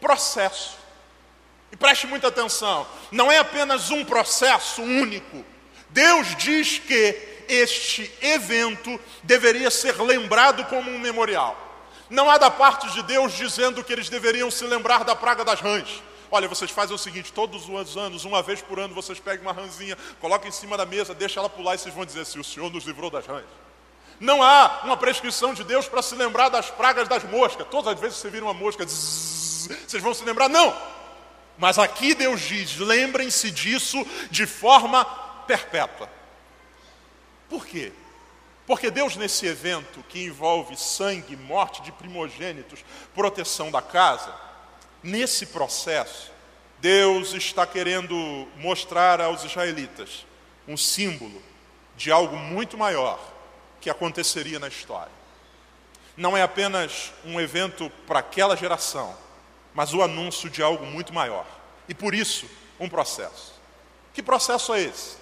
processo. 0.00 0.76
E 1.70 1.76
preste 1.76 2.06
muita 2.06 2.28
atenção, 2.28 2.86
não 3.10 3.30
é 3.30 3.38
apenas 3.38 3.90
um 3.90 4.04
processo 4.04 4.80
único. 4.82 5.44
Deus 5.90 6.34
diz 6.36 6.78
que 6.78 7.35
este 7.48 8.10
evento 8.20 8.98
deveria 9.22 9.70
ser 9.70 10.00
lembrado 10.00 10.64
como 10.64 10.90
um 10.90 10.98
memorial. 10.98 11.56
Não 12.08 12.30
há 12.30 12.38
da 12.38 12.50
parte 12.50 12.88
de 12.90 13.02
Deus 13.02 13.32
dizendo 13.32 13.82
que 13.82 13.92
eles 13.92 14.08
deveriam 14.08 14.50
se 14.50 14.64
lembrar 14.64 15.04
da 15.04 15.16
praga 15.16 15.44
das 15.44 15.60
rãs. 15.60 16.02
Olha, 16.30 16.48
vocês 16.48 16.70
fazem 16.70 16.94
o 16.94 16.98
seguinte: 16.98 17.32
todos 17.32 17.68
os 17.68 17.96
anos, 17.96 18.24
uma 18.24 18.42
vez 18.42 18.60
por 18.60 18.78
ano, 18.78 18.94
vocês 18.94 19.18
pegam 19.18 19.42
uma 19.42 19.52
rãzinha, 19.52 19.96
colocam 20.20 20.48
em 20.48 20.52
cima 20.52 20.76
da 20.76 20.86
mesa, 20.86 21.14
deixam 21.14 21.42
ela 21.42 21.50
pular 21.50 21.74
e 21.74 21.78
vocês 21.78 21.94
vão 21.94 22.04
dizer 22.04 22.20
assim: 22.20 22.38
o 22.38 22.44
Senhor 22.44 22.70
nos 22.70 22.84
livrou 22.84 23.10
das 23.10 23.26
rãs. 23.26 23.44
Não 24.18 24.42
há 24.42 24.80
uma 24.84 24.96
prescrição 24.96 25.52
de 25.52 25.62
Deus 25.62 25.88
para 25.88 26.00
se 26.00 26.14
lembrar 26.14 26.48
das 26.48 26.70
pragas 26.70 27.06
das 27.06 27.22
moscas. 27.24 27.66
Todas 27.70 27.92
as 27.94 28.00
vezes 28.00 28.16
que 28.16 28.22
você 28.22 28.30
vira 28.30 28.44
uma 28.44 28.54
mosca, 28.54 28.84
zzz, 28.84 29.68
vocês 29.86 30.02
vão 30.02 30.14
se 30.14 30.24
lembrar? 30.24 30.48
Não. 30.48 30.74
Mas 31.58 31.78
aqui 31.78 32.14
Deus 32.14 32.40
diz: 32.40 32.76
lembrem-se 32.76 33.50
disso 33.50 34.04
de 34.30 34.46
forma 34.46 35.04
perpétua. 35.46 36.08
Por 37.48 37.66
quê? 37.66 37.92
Porque 38.66 38.90
Deus, 38.90 39.16
nesse 39.16 39.46
evento 39.46 40.02
que 40.08 40.24
envolve 40.24 40.76
sangue, 40.76 41.36
morte 41.36 41.82
de 41.82 41.92
primogênitos, 41.92 42.84
proteção 43.14 43.70
da 43.70 43.80
casa, 43.80 44.34
nesse 45.02 45.46
processo, 45.46 46.32
Deus 46.80 47.32
está 47.32 47.64
querendo 47.64 48.48
mostrar 48.56 49.20
aos 49.20 49.44
israelitas 49.44 50.26
um 50.66 50.76
símbolo 50.76 51.40
de 51.96 52.10
algo 52.10 52.36
muito 52.36 52.76
maior 52.76 53.20
que 53.80 53.88
aconteceria 53.88 54.58
na 54.58 54.66
história. 54.66 55.12
Não 56.16 56.36
é 56.36 56.42
apenas 56.42 57.12
um 57.24 57.40
evento 57.40 57.88
para 58.04 58.18
aquela 58.18 58.56
geração, 58.56 59.16
mas 59.72 59.94
o 59.94 60.02
anúncio 60.02 60.50
de 60.50 60.60
algo 60.60 60.84
muito 60.84 61.12
maior. 61.12 61.46
E 61.88 61.94
por 61.94 62.14
isso, 62.14 62.46
um 62.80 62.88
processo. 62.88 63.54
Que 64.12 64.22
processo 64.22 64.74
é 64.74 64.82
esse? 64.82 65.18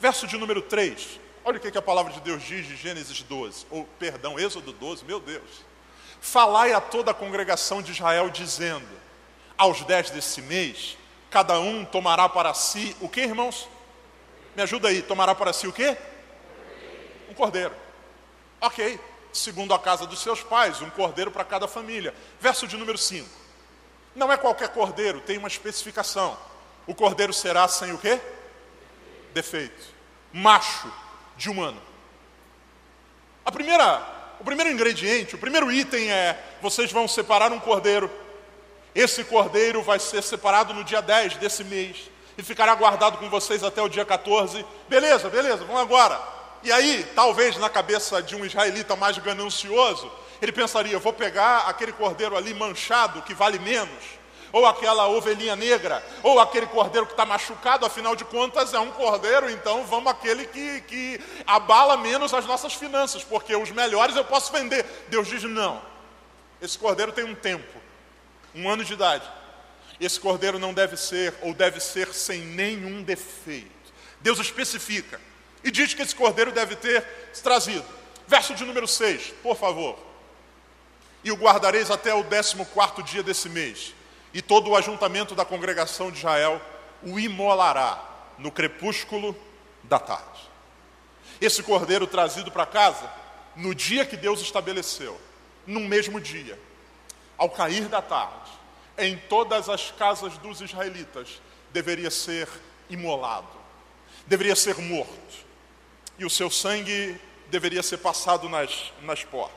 Verso 0.00 0.26
de 0.26 0.36
número 0.36 0.62
3 0.62 1.27
Olha 1.48 1.56
o 1.56 1.60
que 1.60 1.78
a 1.78 1.80
palavra 1.80 2.12
de 2.12 2.20
Deus 2.20 2.42
diz 2.42 2.66
de 2.66 2.76
Gênesis 2.76 3.22
12, 3.22 3.64
ou 3.70 3.88
perdão, 3.98 4.38
Êxodo 4.38 4.70
12, 4.70 5.02
meu 5.06 5.18
Deus. 5.18 5.64
Falai 6.20 6.74
a 6.74 6.80
toda 6.80 7.10
a 7.10 7.14
congregação 7.14 7.80
de 7.80 7.90
Israel, 7.90 8.28
dizendo: 8.28 8.86
aos 9.56 9.80
dez 9.84 10.10
desse 10.10 10.42
mês, 10.42 10.98
cada 11.30 11.58
um 11.58 11.86
tomará 11.86 12.28
para 12.28 12.52
si 12.52 12.94
o 13.00 13.08
que, 13.08 13.22
irmãos? 13.22 13.66
Me 14.54 14.62
ajuda 14.62 14.88
aí, 14.88 15.00
tomará 15.00 15.34
para 15.34 15.54
si 15.54 15.66
o 15.66 15.72
quê? 15.72 15.96
Um 17.30 17.32
cordeiro. 17.32 17.74
Ok, 18.60 19.00
segundo 19.32 19.72
a 19.72 19.78
casa 19.78 20.06
dos 20.06 20.20
seus 20.20 20.42
pais, 20.42 20.82
um 20.82 20.90
cordeiro 20.90 21.30
para 21.30 21.46
cada 21.46 21.66
família. 21.66 22.14
Verso 22.38 22.68
de 22.68 22.76
número 22.76 22.98
5. 22.98 23.26
Não 24.14 24.30
é 24.30 24.36
qualquer 24.36 24.68
cordeiro, 24.68 25.22
tem 25.22 25.38
uma 25.38 25.48
especificação. 25.48 26.36
O 26.86 26.94
cordeiro 26.94 27.32
será 27.32 27.66
sem 27.68 27.90
o 27.90 27.96
quê? 27.96 28.20
Defeito. 29.32 29.96
Macho 30.30 31.07
de 31.38 31.48
um 31.48 31.62
ano. 31.62 31.80
A 33.46 33.50
primeira, 33.50 34.02
o 34.38 34.44
primeiro 34.44 34.70
ingrediente, 34.70 35.34
o 35.34 35.38
primeiro 35.38 35.72
item 35.72 36.10
é: 36.10 36.38
vocês 36.60 36.92
vão 36.92 37.08
separar 37.08 37.50
um 37.50 37.58
cordeiro. 37.58 38.10
Esse 38.94 39.24
cordeiro 39.24 39.82
vai 39.82 39.98
ser 39.98 40.22
separado 40.22 40.74
no 40.74 40.84
dia 40.84 41.00
10 41.00 41.36
desse 41.36 41.64
mês 41.64 42.10
e 42.36 42.42
ficará 42.42 42.74
guardado 42.74 43.16
com 43.18 43.30
vocês 43.30 43.62
até 43.62 43.80
o 43.80 43.88
dia 43.88 44.04
14. 44.04 44.64
Beleza, 44.88 45.30
beleza, 45.30 45.64
vamos 45.64 45.80
agora. 45.80 46.20
E 46.62 46.72
aí, 46.72 47.06
talvez 47.14 47.56
na 47.56 47.70
cabeça 47.70 48.20
de 48.20 48.34
um 48.34 48.44
israelita 48.44 48.96
mais 48.96 49.16
ganancioso, 49.16 50.10
ele 50.42 50.52
pensaria: 50.52 50.98
vou 50.98 51.12
pegar 51.12 51.68
aquele 51.68 51.92
cordeiro 51.92 52.36
ali 52.36 52.52
manchado, 52.52 53.22
que 53.22 53.32
vale 53.32 53.58
menos, 53.58 54.17
ou 54.52 54.66
aquela 54.66 55.08
ovelhinha 55.08 55.54
negra, 55.56 56.04
ou 56.22 56.40
aquele 56.40 56.66
cordeiro 56.66 57.06
que 57.06 57.12
está 57.12 57.26
machucado, 57.26 57.84
afinal 57.84 58.16
de 58.16 58.24
contas 58.24 58.72
é 58.74 58.78
um 58.78 58.90
cordeiro, 58.90 59.50
então 59.50 59.84
vamos 59.84 60.10
aquele 60.10 60.46
que, 60.46 60.80
que 60.82 61.20
abala 61.46 61.96
menos 61.96 62.32
as 62.32 62.46
nossas 62.46 62.74
finanças, 62.74 63.22
porque 63.24 63.54
os 63.54 63.70
melhores 63.70 64.16
eu 64.16 64.24
posso 64.24 64.52
vender. 64.52 64.84
Deus 65.08 65.28
diz: 65.28 65.42
não, 65.44 65.82
esse 66.60 66.78
cordeiro 66.78 67.12
tem 67.12 67.24
um 67.24 67.34
tempo, 67.34 67.78
um 68.54 68.68
ano 68.68 68.84
de 68.84 68.92
idade. 68.92 69.28
Esse 70.00 70.20
cordeiro 70.20 70.58
não 70.58 70.72
deve 70.72 70.96
ser, 70.96 71.34
ou 71.42 71.52
deve 71.52 71.80
ser 71.80 72.14
sem 72.14 72.40
nenhum 72.40 73.02
defeito. 73.02 73.70
Deus 74.20 74.38
especifica. 74.38 75.20
E 75.62 75.70
diz 75.70 75.92
que 75.92 76.02
esse 76.02 76.14
cordeiro 76.14 76.52
deve 76.52 76.76
ter 76.76 77.02
trazido. 77.42 77.84
Verso 78.26 78.54
de 78.54 78.64
número 78.64 78.86
6, 78.86 79.34
por 79.42 79.56
favor. 79.56 79.98
E 81.24 81.32
o 81.32 81.36
guardareis 81.36 81.90
até 81.90 82.14
o 82.14 82.22
décimo 82.22 82.64
quarto 82.66 83.02
dia 83.02 83.22
desse 83.22 83.48
mês. 83.48 83.94
E 84.32 84.42
todo 84.42 84.70
o 84.70 84.76
ajuntamento 84.76 85.34
da 85.34 85.44
congregação 85.44 86.10
de 86.10 86.18
Israel 86.18 86.60
o 87.02 87.18
imolará 87.18 88.02
no 88.38 88.50
crepúsculo 88.50 89.36
da 89.82 89.98
tarde. 89.98 90.48
Esse 91.40 91.62
cordeiro 91.62 92.06
trazido 92.06 92.50
para 92.50 92.66
casa, 92.66 93.10
no 93.54 93.74
dia 93.74 94.04
que 94.04 94.16
Deus 94.16 94.40
estabeleceu, 94.40 95.18
no 95.66 95.80
mesmo 95.80 96.20
dia, 96.20 96.58
ao 97.36 97.50
cair 97.50 97.88
da 97.88 98.02
tarde, 98.02 98.50
em 98.96 99.16
todas 99.16 99.68
as 99.68 99.90
casas 99.92 100.36
dos 100.38 100.60
israelitas, 100.60 101.40
deveria 101.70 102.10
ser 102.10 102.48
imolado, 102.90 103.46
deveria 104.26 104.56
ser 104.56 104.76
morto 104.78 105.46
e 106.18 106.24
o 106.24 106.30
seu 106.30 106.50
sangue 106.50 107.18
deveria 107.48 107.82
ser 107.82 107.98
passado 107.98 108.48
nas, 108.48 108.92
nas 109.02 109.22
portas. 109.24 109.56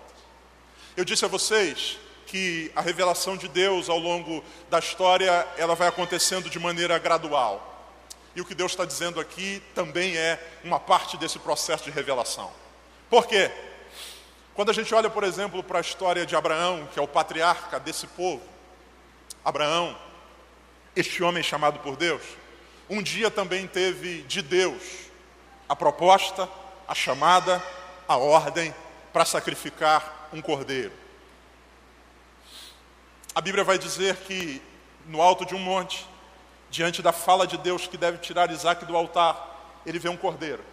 Eu 0.96 1.04
disse 1.04 1.26
a 1.26 1.28
vocês 1.28 1.98
que 2.26 2.72
a 2.76 2.82
revelação 2.82 3.36
de 3.36 3.48
Deus 3.48 3.90
ao 3.90 3.98
longo 3.98 4.44
da 4.70 4.80
história 4.80 5.48
ela 5.58 5.76
vai 5.76 5.88
acontecendo 5.88 6.50
de 6.50 6.60
maneira 6.60 6.98
gradual. 6.98 7.68
E 8.36 8.42
o 8.42 8.46
que 8.46 8.56
Deus 8.56 8.72
está 8.72 8.86
dizendo 8.86 9.20
aqui 9.20 9.62
também 9.76 10.16
é 10.16 10.40
uma 10.64 10.80
parte 10.80 11.18
desse 11.18 11.38
processo 11.40 11.84
de 11.84 11.92
revelação. 11.92 12.52
Por 13.10 13.28
quê? 13.28 13.52
Quando 14.54 14.70
a 14.70 14.74
gente 14.74 14.94
olha, 14.94 15.10
por 15.10 15.24
exemplo, 15.24 15.64
para 15.64 15.80
a 15.80 15.82
história 15.82 16.26
de 16.26 16.36
Abraão, 16.36 16.88
que 16.94 17.00
é 17.00 17.02
o 17.02 17.08
patriarca 17.08 17.80
desse 17.80 18.08
povo, 18.08 18.42
Abraão, 19.44 19.98
este 20.96 21.24
homem 21.24 21.42
chamado 21.42 21.80
por 21.80 21.96
Deus, 21.96 22.22
um 22.90 23.02
dia 23.02 23.32
também 23.32 23.68
teve 23.68 24.22
de 24.24 24.42
Deus 24.42 24.82
a 25.68 25.76
proposta, 25.76 26.50
a 26.88 26.94
chamada, 26.94 27.64
a 28.08 28.18
ordem 28.18 28.76
para 29.14 29.24
sacrificar 29.26 30.30
um 30.34 30.42
cordeiro. 30.42 31.01
A 33.34 33.40
Bíblia 33.40 33.64
vai 33.64 33.78
dizer 33.78 34.18
que 34.18 34.62
no 35.06 35.22
alto 35.22 35.46
de 35.46 35.56
um 35.56 35.60
monte, 35.60 36.06
diante 36.70 37.02
da 37.02 37.14
fala 37.14 37.48
de 37.48 37.58
Deus 37.58 37.88
que 37.88 37.98
deve 37.98 38.18
tirar 38.18 38.52
Isaac 38.52 38.86
do 38.86 38.96
altar, 38.96 39.82
ele 39.86 40.00
vê 40.00 40.10
um 40.10 40.18
cordeiro. 40.18 40.64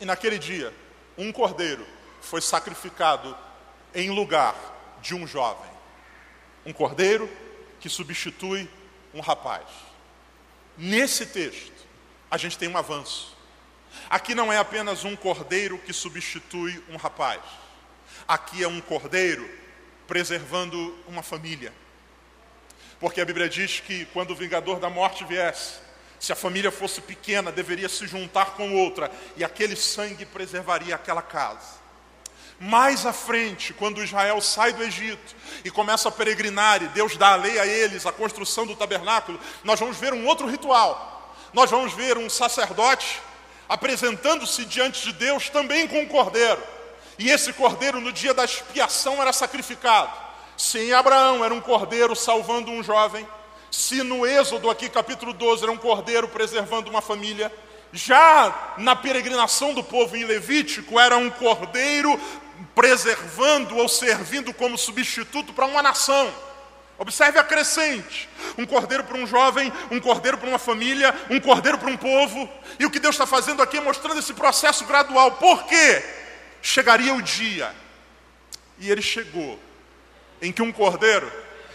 E 0.00 0.04
naquele 0.04 0.38
dia, 0.38 0.72
um 1.16 1.32
cordeiro 1.32 1.84
foi 2.20 2.40
sacrificado 2.40 3.36
em 3.92 4.10
lugar 4.10 4.54
de 5.02 5.12
um 5.14 5.26
jovem. 5.26 5.70
Um 6.64 6.72
cordeiro 6.72 7.28
que 7.80 7.88
substitui 7.88 8.70
um 9.12 9.20
rapaz. 9.20 9.66
Nesse 10.76 11.26
texto, 11.26 11.72
a 12.30 12.36
gente 12.36 12.56
tem 12.56 12.68
um 12.68 12.76
avanço. 12.76 13.36
Aqui 14.08 14.36
não 14.36 14.52
é 14.52 14.58
apenas 14.58 15.04
um 15.04 15.16
cordeiro 15.16 15.78
que 15.78 15.92
substitui 15.92 16.80
um 16.88 16.96
rapaz. 16.96 17.40
Aqui 18.26 18.62
é 18.62 18.68
um 18.68 18.80
cordeiro 18.80 19.48
preservando 20.06 20.96
uma 21.08 21.22
família. 21.22 21.72
Porque 23.00 23.20
a 23.20 23.24
Bíblia 23.24 23.48
diz 23.48 23.80
que 23.80 24.04
quando 24.06 24.32
o 24.32 24.36
vingador 24.36 24.80
da 24.80 24.90
morte 24.90 25.24
viesse, 25.24 25.74
se 26.18 26.32
a 26.32 26.36
família 26.36 26.70
fosse 26.70 27.00
pequena, 27.00 27.52
deveria 27.52 27.88
se 27.88 28.06
juntar 28.06 28.52
com 28.56 28.74
outra, 28.74 29.10
e 29.36 29.44
aquele 29.44 29.76
sangue 29.76 30.24
preservaria 30.24 30.94
aquela 30.94 31.22
casa. 31.22 31.78
Mais 32.60 33.06
à 33.06 33.12
frente, 33.12 33.72
quando 33.72 34.02
Israel 34.02 34.40
sai 34.40 34.72
do 34.72 34.82
Egito 34.82 35.36
e 35.64 35.70
começa 35.70 36.08
a 36.08 36.12
peregrinar, 36.12 36.82
e 36.82 36.88
Deus 36.88 37.16
dá 37.16 37.28
a 37.28 37.36
lei 37.36 37.56
a 37.58 37.66
eles, 37.66 38.04
a 38.04 38.10
construção 38.10 38.66
do 38.66 38.74
tabernáculo, 38.74 39.38
nós 39.62 39.78
vamos 39.78 39.96
ver 39.96 40.12
um 40.12 40.26
outro 40.26 40.48
ritual. 40.48 41.36
Nós 41.52 41.70
vamos 41.70 41.92
ver 41.92 42.18
um 42.18 42.28
sacerdote 42.28 43.20
apresentando-se 43.68 44.64
diante 44.64 45.04
de 45.04 45.12
Deus 45.12 45.48
também 45.50 45.86
com 45.86 46.00
um 46.00 46.08
cordeiro. 46.08 46.60
E 47.18 47.30
esse 47.30 47.52
cordeiro, 47.52 48.00
no 48.00 48.12
dia 48.12 48.34
da 48.34 48.44
expiação, 48.44 49.20
era 49.20 49.32
sacrificado. 49.32 50.27
Se 50.58 50.80
em 50.80 50.92
Abraão 50.92 51.44
era 51.44 51.54
um 51.54 51.60
cordeiro 51.60 52.16
salvando 52.16 52.72
um 52.72 52.82
jovem, 52.82 53.26
se 53.70 54.02
no 54.02 54.26
Êxodo, 54.26 54.68
aqui 54.68 54.88
capítulo 54.88 55.32
12, 55.32 55.62
era 55.62 55.70
um 55.70 55.76
cordeiro 55.76 56.26
preservando 56.26 56.90
uma 56.90 57.00
família, 57.00 57.54
já 57.92 58.74
na 58.76 58.96
peregrinação 58.96 59.72
do 59.72 59.84
povo 59.84 60.16
em 60.16 60.24
Levítico, 60.24 60.98
era 60.98 61.16
um 61.16 61.30
cordeiro 61.30 62.20
preservando 62.74 63.76
ou 63.76 63.88
servindo 63.88 64.52
como 64.52 64.76
substituto 64.76 65.52
para 65.52 65.64
uma 65.64 65.80
nação. 65.80 66.28
Observe 66.98 67.38
a 67.38 67.44
crescente: 67.44 68.28
um 68.58 68.66
cordeiro 68.66 69.04
para 69.04 69.16
um 69.16 69.28
jovem, 69.28 69.72
um 69.92 70.00
cordeiro 70.00 70.38
para 70.38 70.48
uma 70.48 70.58
família, 70.58 71.14
um 71.30 71.38
cordeiro 71.38 71.78
para 71.78 71.88
um 71.88 71.96
povo. 71.96 72.48
E 72.80 72.84
o 72.84 72.90
que 72.90 72.98
Deus 72.98 73.14
está 73.14 73.26
fazendo 73.26 73.62
aqui 73.62 73.76
é 73.76 73.80
mostrando 73.80 74.18
esse 74.18 74.34
processo 74.34 74.84
gradual. 74.86 75.30
Por 75.32 75.62
quê? 75.66 76.04
Chegaria 76.60 77.14
o 77.14 77.22
dia, 77.22 77.72
e 78.80 78.90
ele 78.90 79.00
chegou, 79.00 79.67
em 80.40 80.52
que 80.52 80.62
um 80.62 80.72
cordeiro 80.72 81.30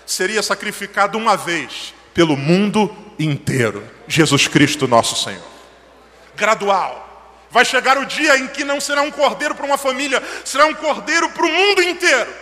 seria 0.06 0.44
sacrificado 0.44 1.18
uma 1.18 1.36
vez 1.36 1.94
pelo 2.14 2.38
mundo 2.38 2.96
inteiro 3.18 3.84
Jesus 4.08 4.48
Cristo, 4.48 4.88
nosso 4.88 5.22
Senhor. 5.24 5.44
Gradual. 6.36 7.02
Vai 7.50 7.64
chegar 7.64 7.98
o 8.00 8.06
dia 8.06 8.38
em 8.38 8.48
que 8.48 8.64
não 8.64 8.82
será 8.82 9.04
um 9.04 9.12
cordeiro 9.12 9.54
para 9.54 9.66
uma 9.66 9.78
família, 9.78 10.22
será 10.44 10.66
um 10.66 10.74
cordeiro 10.74 11.30
para 11.30 11.46
o 11.46 11.52
mundo 11.52 11.84
inteiro. 11.84 12.34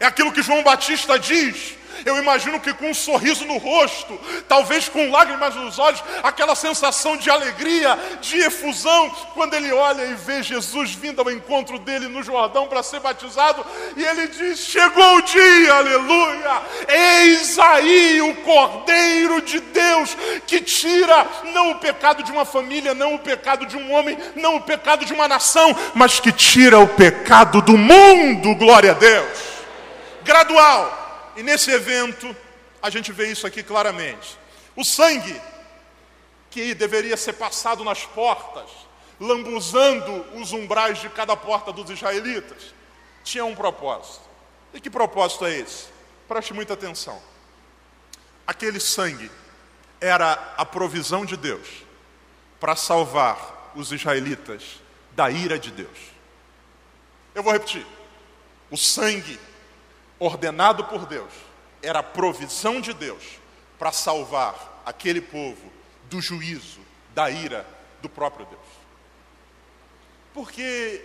É 0.00 0.06
aquilo 0.06 0.32
que 0.32 0.42
João 0.42 0.64
Batista 0.64 1.18
diz 1.18 1.77
eu 2.04 2.16
imagino 2.18 2.60
que 2.60 2.72
com 2.72 2.90
um 2.90 2.94
sorriso 2.94 3.44
no 3.44 3.58
rosto, 3.58 4.18
talvez 4.48 4.88
com 4.88 5.10
lágrimas 5.10 5.54
nos 5.54 5.78
olhos, 5.78 6.02
aquela 6.22 6.54
sensação 6.54 7.16
de 7.16 7.30
alegria, 7.30 7.98
de 8.20 8.38
efusão, 8.38 9.10
quando 9.34 9.54
ele 9.54 9.72
olha 9.72 10.02
e 10.04 10.14
vê 10.14 10.42
Jesus 10.42 10.92
vindo 10.92 11.20
ao 11.20 11.30
encontro 11.30 11.78
dele 11.78 12.08
no 12.08 12.22
Jordão 12.22 12.66
para 12.66 12.82
ser 12.82 13.00
batizado, 13.00 13.64
e 13.96 14.04
ele 14.04 14.28
diz: 14.28 14.60
Chegou 14.60 15.16
o 15.16 15.22
dia, 15.22 15.74
aleluia! 15.74 16.62
Eis 16.88 17.58
aí 17.58 18.20
o 18.20 18.34
Cordeiro 18.36 19.40
de 19.42 19.60
Deus 19.60 20.16
que 20.46 20.60
tira 20.60 21.26
não 21.52 21.72
o 21.72 21.78
pecado 21.78 22.22
de 22.22 22.32
uma 22.32 22.44
família, 22.44 22.94
não 22.94 23.14
o 23.14 23.18
pecado 23.18 23.66
de 23.66 23.76
um 23.76 23.92
homem, 23.92 24.18
não 24.34 24.56
o 24.56 24.62
pecado 24.62 25.04
de 25.04 25.12
uma 25.12 25.28
nação, 25.28 25.74
mas 25.94 26.20
que 26.20 26.32
tira 26.32 26.78
o 26.78 26.88
pecado 26.88 27.60
do 27.60 27.76
mundo, 27.76 28.54
glória 28.54 28.92
a 28.92 28.94
Deus. 28.94 29.38
Gradual 30.22 30.97
e 31.38 31.42
nesse 31.44 31.70
evento, 31.70 32.34
a 32.82 32.90
gente 32.90 33.12
vê 33.12 33.30
isso 33.30 33.46
aqui 33.46 33.62
claramente. 33.62 34.36
O 34.74 34.84
sangue 34.84 35.40
que 36.50 36.74
deveria 36.74 37.16
ser 37.16 37.34
passado 37.34 37.84
nas 37.84 38.04
portas, 38.04 38.68
lambuzando 39.20 40.26
os 40.34 40.52
umbrais 40.52 40.98
de 40.98 41.08
cada 41.08 41.36
porta 41.36 41.72
dos 41.72 41.88
israelitas, 41.90 42.74
tinha 43.22 43.44
um 43.44 43.54
propósito. 43.54 44.24
E 44.74 44.80
que 44.80 44.90
propósito 44.90 45.46
é 45.46 45.60
esse? 45.60 45.86
Preste 46.26 46.52
muita 46.52 46.74
atenção. 46.74 47.22
Aquele 48.44 48.80
sangue 48.80 49.30
era 50.00 50.54
a 50.56 50.64
provisão 50.64 51.24
de 51.24 51.36
Deus 51.36 51.68
para 52.58 52.74
salvar 52.74 53.70
os 53.76 53.92
israelitas 53.92 54.80
da 55.12 55.30
ira 55.30 55.56
de 55.56 55.70
Deus. 55.70 55.98
Eu 57.32 57.44
vou 57.44 57.52
repetir. 57.52 57.86
O 58.72 58.76
sangue 58.76 59.38
ordenado 60.18 60.84
por 60.84 61.06
Deus, 61.06 61.32
era 61.82 62.00
a 62.00 62.02
provisão 62.02 62.80
de 62.80 62.92
Deus 62.92 63.22
para 63.78 63.92
salvar 63.92 64.82
aquele 64.84 65.20
povo 65.20 65.70
do 66.04 66.20
juízo, 66.20 66.80
da 67.14 67.30
ira 67.30 67.66
do 68.00 68.08
próprio 68.08 68.46
Deus. 68.46 68.60
Porque 70.34 71.04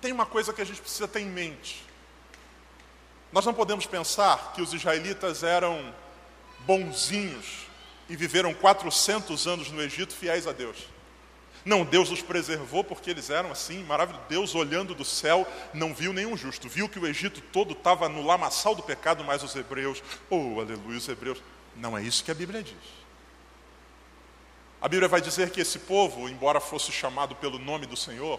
tem 0.00 0.12
uma 0.12 0.26
coisa 0.26 0.52
que 0.52 0.62
a 0.62 0.64
gente 0.64 0.80
precisa 0.80 1.08
ter 1.08 1.20
em 1.20 1.26
mente. 1.26 1.84
Nós 3.32 3.44
não 3.44 3.54
podemos 3.54 3.86
pensar 3.86 4.52
que 4.54 4.62
os 4.62 4.72
israelitas 4.72 5.42
eram 5.42 5.94
bonzinhos 6.60 7.66
e 8.08 8.16
viveram 8.16 8.54
400 8.54 9.46
anos 9.46 9.70
no 9.70 9.82
Egito 9.82 10.14
fiéis 10.14 10.46
a 10.46 10.52
Deus. 10.52 10.93
Não, 11.64 11.84
Deus 11.84 12.10
os 12.10 12.20
preservou 12.20 12.84
porque 12.84 13.10
eles 13.10 13.30
eram 13.30 13.50
assim, 13.50 13.82
maravilhoso. 13.84 14.26
Deus 14.28 14.54
olhando 14.54 14.94
do 14.94 15.04
céu 15.04 15.46
não 15.72 15.94
viu 15.94 16.12
nenhum 16.12 16.36
justo, 16.36 16.68
viu 16.68 16.88
que 16.88 16.98
o 16.98 17.06
Egito 17.06 17.40
todo 17.40 17.72
estava 17.72 18.08
no 18.08 18.24
lamaçal 18.24 18.74
do 18.74 18.82
pecado, 18.82 19.24
mas 19.24 19.42
os 19.42 19.56
hebreus, 19.56 20.02
oh, 20.28 20.60
aleluia, 20.60 20.98
os 20.98 21.08
hebreus. 21.08 21.42
Não 21.74 21.96
é 21.96 22.02
isso 22.02 22.22
que 22.22 22.30
a 22.30 22.34
Bíblia 22.34 22.62
diz. 22.62 22.76
A 24.80 24.88
Bíblia 24.88 25.08
vai 25.08 25.22
dizer 25.22 25.50
que 25.50 25.62
esse 25.62 25.78
povo, 25.78 26.28
embora 26.28 26.60
fosse 26.60 26.92
chamado 26.92 27.34
pelo 27.36 27.58
nome 27.58 27.86
do 27.86 27.96
Senhor, 27.96 28.38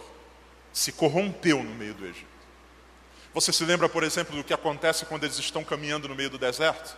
se 0.71 0.91
corrompeu 0.91 1.63
no 1.63 1.73
meio 1.73 1.95
do 1.95 2.05
Egito. 2.05 2.27
Você 3.33 3.51
se 3.51 3.65
lembra, 3.65 3.89
por 3.89 4.03
exemplo, 4.03 4.35
do 4.35 4.43
que 4.43 4.53
acontece 4.53 5.05
quando 5.05 5.23
eles 5.23 5.39
estão 5.39 5.63
caminhando 5.63 6.07
no 6.07 6.15
meio 6.15 6.29
do 6.29 6.37
deserto? 6.37 6.95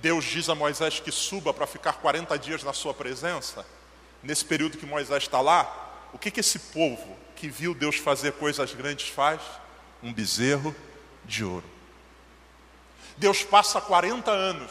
Deus 0.00 0.24
diz 0.24 0.48
a 0.48 0.54
Moisés 0.54 1.00
que 1.00 1.10
suba 1.10 1.52
para 1.52 1.66
ficar 1.66 1.94
40 1.94 2.38
dias 2.38 2.62
na 2.62 2.72
sua 2.72 2.94
presença. 2.94 3.66
Nesse 4.22 4.44
período 4.44 4.78
que 4.78 4.86
Moisés 4.86 5.24
está 5.24 5.40
lá, 5.40 6.08
o 6.12 6.18
que, 6.18 6.30
que 6.30 6.40
esse 6.40 6.58
povo 6.58 7.16
que 7.36 7.48
viu 7.48 7.74
Deus 7.74 7.96
fazer 7.96 8.32
coisas 8.32 8.74
grandes 8.74 9.08
faz? 9.08 9.40
Um 10.02 10.12
bezerro 10.12 10.74
de 11.24 11.44
ouro. 11.44 11.64
Deus 13.16 13.42
passa 13.42 13.80
40 13.80 14.30
anos 14.30 14.70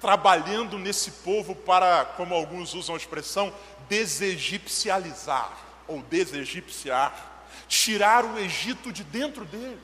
trabalhando 0.00 0.78
nesse 0.78 1.10
povo 1.10 1.54
para, 1.54 2.04
como 2.16 2.34
alguns 2.34 2.74
usam 2.74 2.94
a 2.94 2.98
expressão, 2.98 3.52
desegipcializar 3.88 5.50
ou 5.88 6.02
desegipciar, 6.02 7.44
tirar 7.68 8.24
o 8.24 8.38
Egito 8.38 8.92
de 8.92 9.02
dentro 9.02 9.44
dele. 9.44 9.80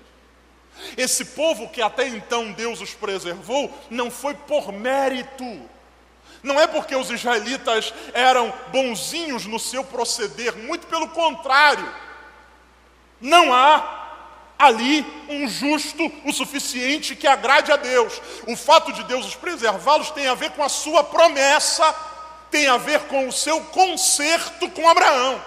Esse 0.97 1.25
povo 1.25 1.69
que 1.69 1.83
até 1.83 2.09
então 2.09 2.53
Deus 2.53 2.81
os 2.81 2.95
preservou, 2.95 3.73
não 3.91 4.11
foi 4.11 4.35
por 4.35 4.73
mérito. 4.73 5.45
Não 6.43 6.61
é 6.61 6.67
porque 6.67 6.95
os 6.97 7.11
israelitas 7.11 7.95
eram 8.13 8.53
bonzinhos 8.69 9.47
no 9.47 9.59
seu 9.59 9.85
proceder, 9.85 10.57
muito 10.57 10.87
pelo 10.87 11.09
contrário. 11.09 11.89
Não 13.21 13.53
há 13.55 14.01
ali 14.59 15.07
um 15.29 15.49
justo 15.49 16.11
o 16.25 16.33
suficiente 16.33 17.15
que 17.15 17.27
agrade 17.27 17.71
a 17.71 17.77
Deus. 17.77 18.21
O 18.47 18.57
fato 18.57 18.93
de 18.93 19.05
Deus 19.05 19.27
os 19.27 19.35
preservá-los 19.35 20.11
tem 20.11 20.27
a 20.27 20.35
ver 20.35 20.51
com 20.53 20.63
a 20.63 20.69
sua 20.69 21.05
promessa, 21.05 21.95
tem 22.51 22.67
a 22.69 22.77
ver 22.77 23.01
com 23.03 23.29
o 23.29 23.33
seu 23.33 23.61
conserto 23.67 24.69
com 24.71 24.89
Abraão. 24.89 25.41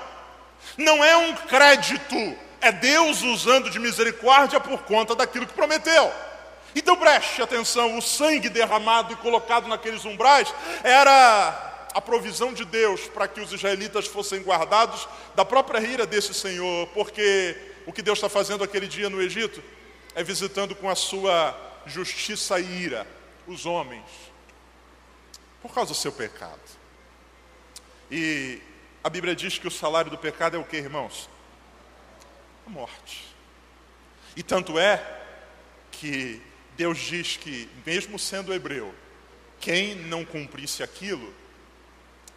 Não 0.78 1.04
é 1.04 1.16
um 1.18 1.34
crédito 1.36 2.46
é 2.66 2.72
Deus 2.72 3.22
usando 3.22 3.70
de 3.70 3.78
misericórdia 3.78 4.60
por 4.60 4.82
conta 4.84 5.16
daquilo 5.16 5.46
que 5.46 5.54
prometeu. 5.54 6.12
Então 6.76 6.98
preste 6.98 7.42
atenção: 7.42 7.98
o 7.98 8.02
sangue 8.02 8.50
derramado 8.50 9.14
e 9.14 9.16
colocado 9.16 9.68
naqueles 9.68 10.06
umbrais 10.06 10.54
era 10.84 11.90
a 11.94 12.02
provisão 12.02 12.54
de 12.54 12.66
Deus 12.66 13.08
para 13.08 13.28
que 13.28 13.40
os 13.40 13.54
israelitas 13.54 14.06
fossem 14.06 14.42
guardados 14.42 15.08
da 15.34 15.46
própria 15.46 15.80
ira 15.80 16.06
desse 16.06 16.34
Senhor, 16.34 16.88
porque 16.88 17.56
o 17.86 17.94
que 17.94 18.02
Deus 18.02 18.18
está 18.18 18.28
fazendo 18.28 18.64
aquele 18.64 18.88
dia 18.88 19.10
no 19.10 19.22
Egito 19.22 19.64
é 20.14 20.24
visitando 20.24 20.76
com 20.76 20.90
a 20.90 20.96
sua 20.96 21.56
justiça 21.86 22.60
e 22.60 22.84
ira 22.84 23.08
os 23.48 23.66
homens, 23.66 24.06
por 25.62 25.74
causa 25.74 25.94
do 25.94 25.96
seu 25.96 26.12
pecado. 26.12 26.60
E 28.12 28.62
a 29.04 29.10
Bíblia 29.10 29.36
diz 29.36 29.58
que 29.58 29.68
o 29.68 29.72
salário 29.72 30.12
do 30.12 30.18
pecado 30.18 30.58
é 30.58 30.60
o 30.60 30.64
que, 30.64 30.78
irmãos? 30.78 31.30
a 32.66 32.70
morte. 32.70 33.26
E 34.36 34.44
tanto 34.44 34.78
é 34.80 35.22
que 35.92 36.42
Deus 36.76 36.98
diz 36.98 37.38
que, 37.38 37.70
mesmo 37.86 38.20
sendo 38.20 38.54
hebreu, 38.54 38.94
quem 39.60 39.96
não 39.96 40.26
cumprisse 40.26 40.84
aquilo, 40.84 41.34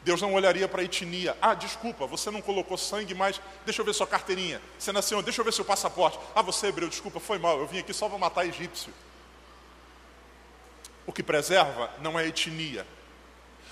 Deus 0.02 0.22
não 0.22 0.32
olharia 0.32 0.68
para 0.68 0.80
a 0.80 0.84
etnia. 0.84 1.36
Ah, 1.42 1.54
desculpa, 1.54 2.06
você 2.06 2.30
não 2.30 2.40
colocou 2.40 2.78
sangue, 2.78 3.14
mas 3.14 3.40
deixa 3.64 3.80
eu 3.80 3.84
ver 3.84 3.94
sua 3.94 4.06
carteirinha. 4.06 4.60
Você 4.78 4.92
nasceu, 4.92 5.20
deixa 5.22 5.40
eu 5.40 5.44
ver 5.44 5.52
seu 5.52 5.64
passaporte. 5.64 6.18
Ah, 6.34 6.42
você 6.42 6.66
é 6.66 6.68
hebreu, 6.68 6.88
desculpa, 6.88 7.20
foi 7.20 7.38
mal, 7.38 7.58
eu 7.58 7.66
vim 7.66 7.78
aqui 7.78 7.92
só 7.92 8.08
para 8.08 8.18
matar 8.18 8.46
egípcio. 8.46 8.92
O 11.06 11.12
que 11.12 11.22
preserva 11.22 11.90
não 12.00 12.18
é 12.18 12.26
etnia. 12.26 12.86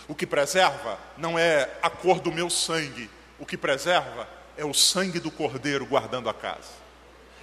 O 0.09 0.14
que 0.14 0.26
preserva 0.26 0.98
não 1.16 1.38
é 1.38 1.70
a 1.83 1.90
cor 1.90 2.20
do 2.20 2.33
meu 2.33 2.48
sangue. 2.48 3.11
O 3.38 3.46
que 3.46 3.57
preserva 3.57 4.29
é 4.57 4.64
o 4.64 4.72
sangue 4.72 5.20
do 5.20 5.31
cordeiro 5.31 5.87
guardando 5.87 6.29
a 6.29 6.35
casa. 6.35 6.70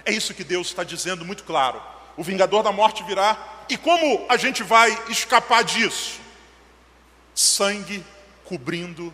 É 0.04 0.12
isso 0.12 0.34
que 0.34 0.44
Deus 0.44 0.68
está 0.68 0.84
dizendo 0.84 1.24
muito 1.24 1.44
claro. 1.44 1.80
O 2.16 2.22
vingador 2.22 2.62
da 2.62 2.72
morte 2.72 3.02
virá. 3.02 3.64
E 3.68 3.76
como 3.76 4.26
a 4.28 4.36
gente 4.36 4.62
vai 4.62 4.90
escapar 5.08 5.64
disso? 5.64 6.20
Sangue 7.34 8.04
cobrindo 8.44 9.12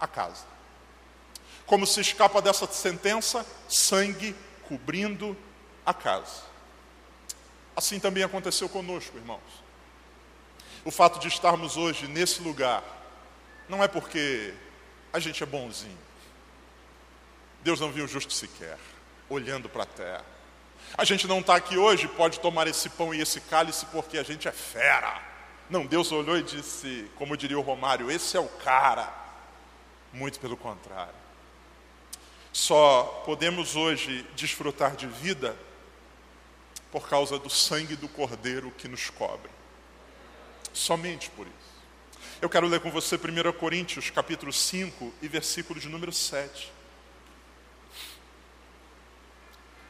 a 0.00 0.06
casa. 0.06 0.44
Como 1.66 1.86
se 1.86 2.00
escapa 2.00 2.40
dessa 2.42 2.66
sentença? 2.66 3.46
Sangue 3.68 4.34
cobrindo 4.68 5.36
a 5.84 5.94
casa. 5.94 6.42
Assim 7.76 8.00
também 8.00 8.22
aconteceu 8.22 8.68
conosco, 8.68 9.16
irmãos. 9.16 9.40
O 10.84 10.90
fato 10.90 11.18
de 11.18 11.28
estarmos 11.28 11.76
hoje 11.76 12.08
nesse 12.08 12.42
lugar 12.42 12.82
não 13.68 13.82
é 13.82 13.88
porque 13.88 14.54
a 15.12 15.18
gente 15.18 15.42
é 15.42 15.46
bonzinho. 15.46 15.98
Deus 17.62 17.80
não 17.80 17.92
viu 17.92 18.06
justo 18.06 18.32
sequer, 18.32 18.78
olhando 19.28 19.68
para 19.68 19.82
a 19.82 19.86
terra. 19.86 20.37
A 20.96 21.04
gente 21.04 21.26
não 21.26 21.40
está 21.40 21.56
aqui 21.56 21.76
hoje, 21.76 22.08
pode 22.08 22.40
tomar 22.40 22.66
esse 22.66 22.88
pão 22.88 23.14
e 23.14 23.20
esse 23.20 23.40
cálice 23.42 23.86
porque 23.86 24.18
a 24.18 24.22
gente 24.22 24.48
é 24.48 24.52
fera. 24.52 25.20
Não, 25.68 25.84
Deus 25.84 26.10
olhou 26.12 26.36
e 26.36 26.42
disse, 26.42 27.10
como 27.16 27.36
diria 27.36 27.58
o 27.58 27.62
Romário, 27.62 28.10
esse 28.10 28.36
é 28.36 28.40
o 28.40 28.48
cara. 28.48 29.12
Muito 30.12 30.40
pelo 30.40 30.56
contrário. 30.56 31.14
Só 32.52 33.22
podemos 33.26 33.76
hoje 33.76 34.26
desfrutar 34.34 34.96
de 34.96 35.06
vida 35.06 35.56
por 36.90 37.08
causa 37.08 37.38
do 37.38 37.50
sangue 37.50 37.94
do 37.94 38.08
Cordeiro 38.08 38.70
que 38.70 38.88
nos 38.88 39.10
cobre. 39.10 39.50
Somente 40.72 41.30
por 41.30 41.46
isso. 41.46 41.68
Eu 42.40 42.48
quero 42.48 42.66
ler 42.66 42.80
com 42.80 42.90
você 42.90 43.16
1 43.16 43.52
Coríntios 43.58 44.10
capítulo 44.10 44.52
5 44.52 45.12
e 45.20 45.28
versículo 45.28 45.78
de 45.78 45.88
número 45.88 46.12
7. 46.12 46.72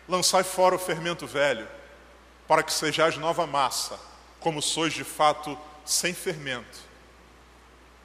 Lançai 0.08 0.42
fora 0.42 0.74
o 0.74 0.78
fermento 0.78 1.26
velho, 1.26 1.68
para 2.46 2.62
que 2.62 2.72
sejais 2.72 3.16
nova 3.18 3.46
massa, 3.46 3.98
como 4.40 4.62
sois 4.62 4.92
de 4.94 5.04
fato 5.04 5.56
sem 5.84 6.14
fermento. 6.14 6.88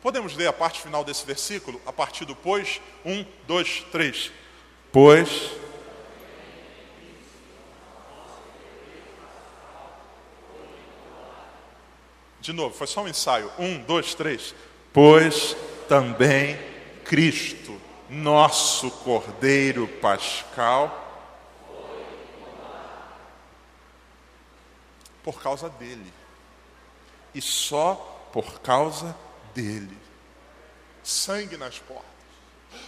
Podemos 0.01 0.35
ler 0.35 0.47
a 0.47 0.53
parte 0.53 0.81
final 0.81 1.05
desse 1.05 1.25
versículo, 1.25 1.81
a 1.85 1.93
partir 1.93 2.25
do 2.25 2.35
pois? 2.35 2.81
Um, 3.05 3.25
dois, 3.47 3.85
três. 3.89 4.33
Pois. 4.91 5.51
De 12.41 12.51
novo, 12.51 12.75
foi 12.75 12.87
só 12.87 13.01
um 13.01 13.07
ensaio. 13.07 13.49
Um, 13.57 13.81
dois, 13.81 14.13
três. 14.13 14.53
Pois 14.91 15.55
também 15.87 16.59
Cristo, 17.05 17.79
nosso 18.09 18.91
Cordeiro 18.91 19.87
Pascal, 20.01 21.02
por 25.23 25.41
causa 25.41 25.69
dele. 25.69 26.13
E 27.33 27.41
só 27.41 28.29
por 28.31 28.59
causa 28.59 29.15
dele. 29.53 29.97
Sangue 31.03 31.57
nas 31.57 31.79
portas. 31.79 32.05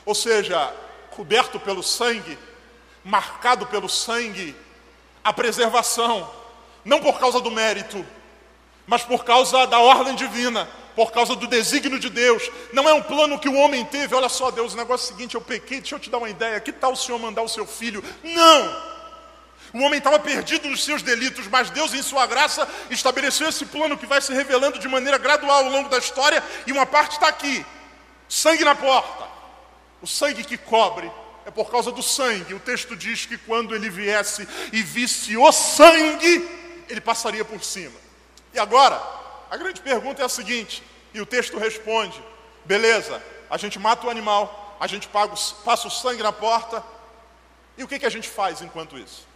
Ou 0.06 0.14
seja, 0.14 0.74
coberto 1.12 1.60
pelo 1.60 1.82
sangue, 1.82 2.38
marcado 3.04 3.66
pelo 3.68 3.90
sangue, 3.90 4.56
a 5.24 5.34
preservação, 5.34 6.30
não 6.84 7.00
por 7.00 7.20
causa 7.20 7.40
do 7.40 7.50
mérito, 7.50 8.06
mas 8.86 9.04
por 9.04 9.24
causa 9.24 9.66
da 9.66 9.80
ordem 9.80 10.16
divina, 10.16 10.68
por 10.96 11.12
causa 11.12 11.36
do 11.36 11.48
desígnio 11.48 12.00
de 12.00 12.10
Deus. 12.10 12.50
Não 12.72 12.88
é 12.88 12.94
um 12.94 13.02
plano 13.02 13.40
que 13.40 13.50
o 13.50 13.56
homem 13.56 13.84
teve. 13.86 14.16
Olha 14.16 14.30
só, 14.30 14.52
Deus, 14.52 14.74
o 14.74 14.78
negócio 14.78 15.06
é 15.06 15.08
o 15.08 15.16
seguinte: 15.16 15.36
eu 15.36 15.42
pequei, 15.42 15.80
deixa 15.80 15.96
eu 15.96 16.00
te 16.00 16.10
dar 16.10 16.20
uma 16.20 16.30
ideia. 16.30 16.60
Que 16.60 16.72
tal 16.72 16.94
o 16.94 16.96
Senhor 16.96 17.20
mandar 17.20 17.42
o 17.42 17.50
seu 17.50 17.66
filho? 17.66 18.04
Não! 18.24 18.95
O 19.76 19.82
homem 19.82 19.98
estava 19.98 20.18
perdido 20.18 20.70
nos 20.70 20.86
seus 20.86 21.02
delitos, 21.02 21.50
mas 21.50 21.70
Deus, 21.70 21.94
em 21.94 22.02
sua 22.02 22.26
graça, 22.26 22.66
estabeleceu 22.90 23.50
esse 23.50 23.66
plano 23.66 23.98
que 23.98 24.06
vai 24.06 24.22
se 24.22 24.34
revelando 24.34 24.80
de 24.80 24.88
maneira 24.88 25.18
gradual 25.18 25.66
ao 25.66 25.70
longo 25.70 25.90
da 25.90 25.98
história, 25.98 26.42
e 26.66 26.72
uma 26.72 26.86
parte 26.86 27.16
está 27.16 27.28
aqui: 27.28 27.66
sangue 28.30 28.64
na 28.64 28.74
porta. 28.74 29.28
O 30.02 30.08
sangue 30.08 30.46
que 30.46 30.58
cobre 30.58 31.12
é 31.46 31.52
por 31.52 31.70
causa 31.70 31.92
do 31.92 32.02
sangue. 32.02 32.54
O 32.54 32.60
texto 32.62 32.96
diz 32.96 33.26
que 33.26 33.38
quando 33.38 33.76
ele 33.76 33.90
viesse 33.90 34.48
e 34.72 34.82
visse 34.82 35.36
o 35.36 35.52
sangue, 35.52 36.50
ele 36.88 37.02
passaria 37.02 37.44
por 37.44 37.62
cima. 37.62 38.00
E 38.54 38.60
agora, 38.60 38.98
a 39.52 39.58
grande 39.58 39.82
pergunta 39.82 40.22
é 40.22 40.26
a 40.26 40.30
seguinte: 40.30 40.82
E 41.14 41.20
o 41.20 41.26
texto 41.26 41.58
responde: 41.58 42.24
beleza, 42.64 43.22
a 43.50 43.58
gente 43.58 43.78
mata 43.78 44.08
o 44.08 44.10
animal, 44.10 44.78
a 44.80 44.88
gente 44.88 45.10
paga, 45.10 45.36
passa 45.66 45.86
o 45.90 45.92
sangue 45.92 46.24
na 46.24 46.32
porta, 46.32 46.82
e 47.78 47.84
o 47.84 47.88
que, 47.90 48.00
que 48.00 48.06
a 48.06 48.10
gente 48.10 48.30
faz 48.30 48.62
enquanto 48.62 48.98
isso? 48.98 49.35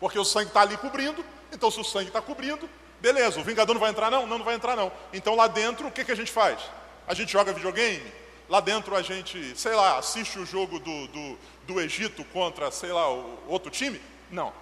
Porque 0.00 0.18
o 0.18 0.24
sangue 0.24 0.48
está 0.48 0.62
ali 0.62 0.76
cobrindo, 0.76 1.24
então 1.52 1.70
se 1.70 1.80
o 1.80 1.84
sangue 1.84 2.08
está 2.08 2.20
cobrindo, 2.20 2.68
beleza, 3.00 3.40
o 3.40 3.44
vingador 3.44 3.74
não 3.74 3.80
vai 3.80 3.90
entrar 3.90 4.10
não? 4.10 4.26
Não, 4.26 4.38
não 4.38 4.44
vai 4.44 4.54
entrar 4.54 4.76
não. 4.76 4.92
Então 5.12 5.34
lá 5.34 5.46
dentro, 5.46 5.88
o 5.88 5.90
que, 5.90 6.04
que 6.04 6.12
a 6.12 6.16
gente 6.16 6.30
faz? 6.30 6.60
A 7.06 7.14
gente 7.14 7.32
joga 7.32 7.52
videogame? 7.52 8.12
Lá 8.48 8.60
dentro 8.60 8.96
a 8.96 9.02
gente, 9.02 9.58
sei 9.58 9.74
lá, 9.74 9.98
assiste 9.98 10.38
o 10.38 10.46
jogo 10.46 10.78
do, 10.78 11.06
do, 11.08 11.38
do 11.66 11.80
Egito 11.80 12.24
contra, 12.26 12.70
sei 12.70 12.92
lá, 12.92 13.12
o 13.12 13.44
outro 13.48 13.70
time? 13.70 14.00
Não. 14.30 14.52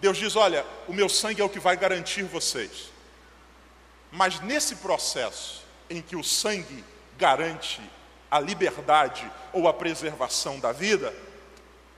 Deus 0.00 0.16
diz: 0.16 0.36
olha, 0.36 0.64
o 0.88 0.92
meu 0.92 1.08
sangue 1.08 1.42
é 1.42 1.44
o 1.44 1.48
que 1.48 1.58
vai 1.58 1.76
garantir 1.76 2.22
vocês. 2.22 2.90
Mas 4.10 4.40
nesse 4.40 4.76
processo 4.76 5.62
em 5.90 6.00
que 6.00 6.16
o 6.16 6.22
sangue 6.22 6.84
garante 7.18 7.80
a 8.30 8.40
liberdade 8.40 9.30
ou 9.52 9.68
a 9.68 9.72
preservação 9.72 10.58
da 10.58 10.72
vida, 10.72 11.14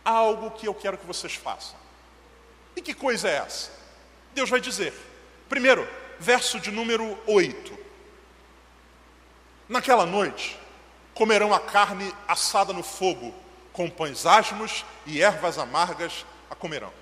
há 0.05 0.11
algo 0.11 0.51
que 0.51 0.67
eu 0.67 0.75
quero 0.75 0.99
que 0.99 1.07
vocês 1.07 1.35
façam. 1.35 1.77
E 2.77 2.83
que 2.83 2.95
coisa 2.95 3.29
é 3.29 3.37
essa? 3.37 3.71
Deus 4.35 4.51
vai 4.51 4.61
dizer. 4.61 4.93
Primeiro, 5.49 5.89
verso 6.21 6.61
de 6.61 6.71
número 6.71 7.19
8. 7.27 7.77
Naquela 9.69 10.05
noite, 10.05 10.59
comerão 11.15 11.55
a 11.55 11.59
carne 11.59 12.15
assada 12.29 12.73
no 12.73 12.83
fogo, 12.83 13.35
com 13.73 13.91
pães 13.91 14.27
asmos 14.27 14.85
e 15.07 15.23
ervas 15.23 15.59
amargas 15.59 16.27
a 16.51 16.55
comerão. 16.55 16.93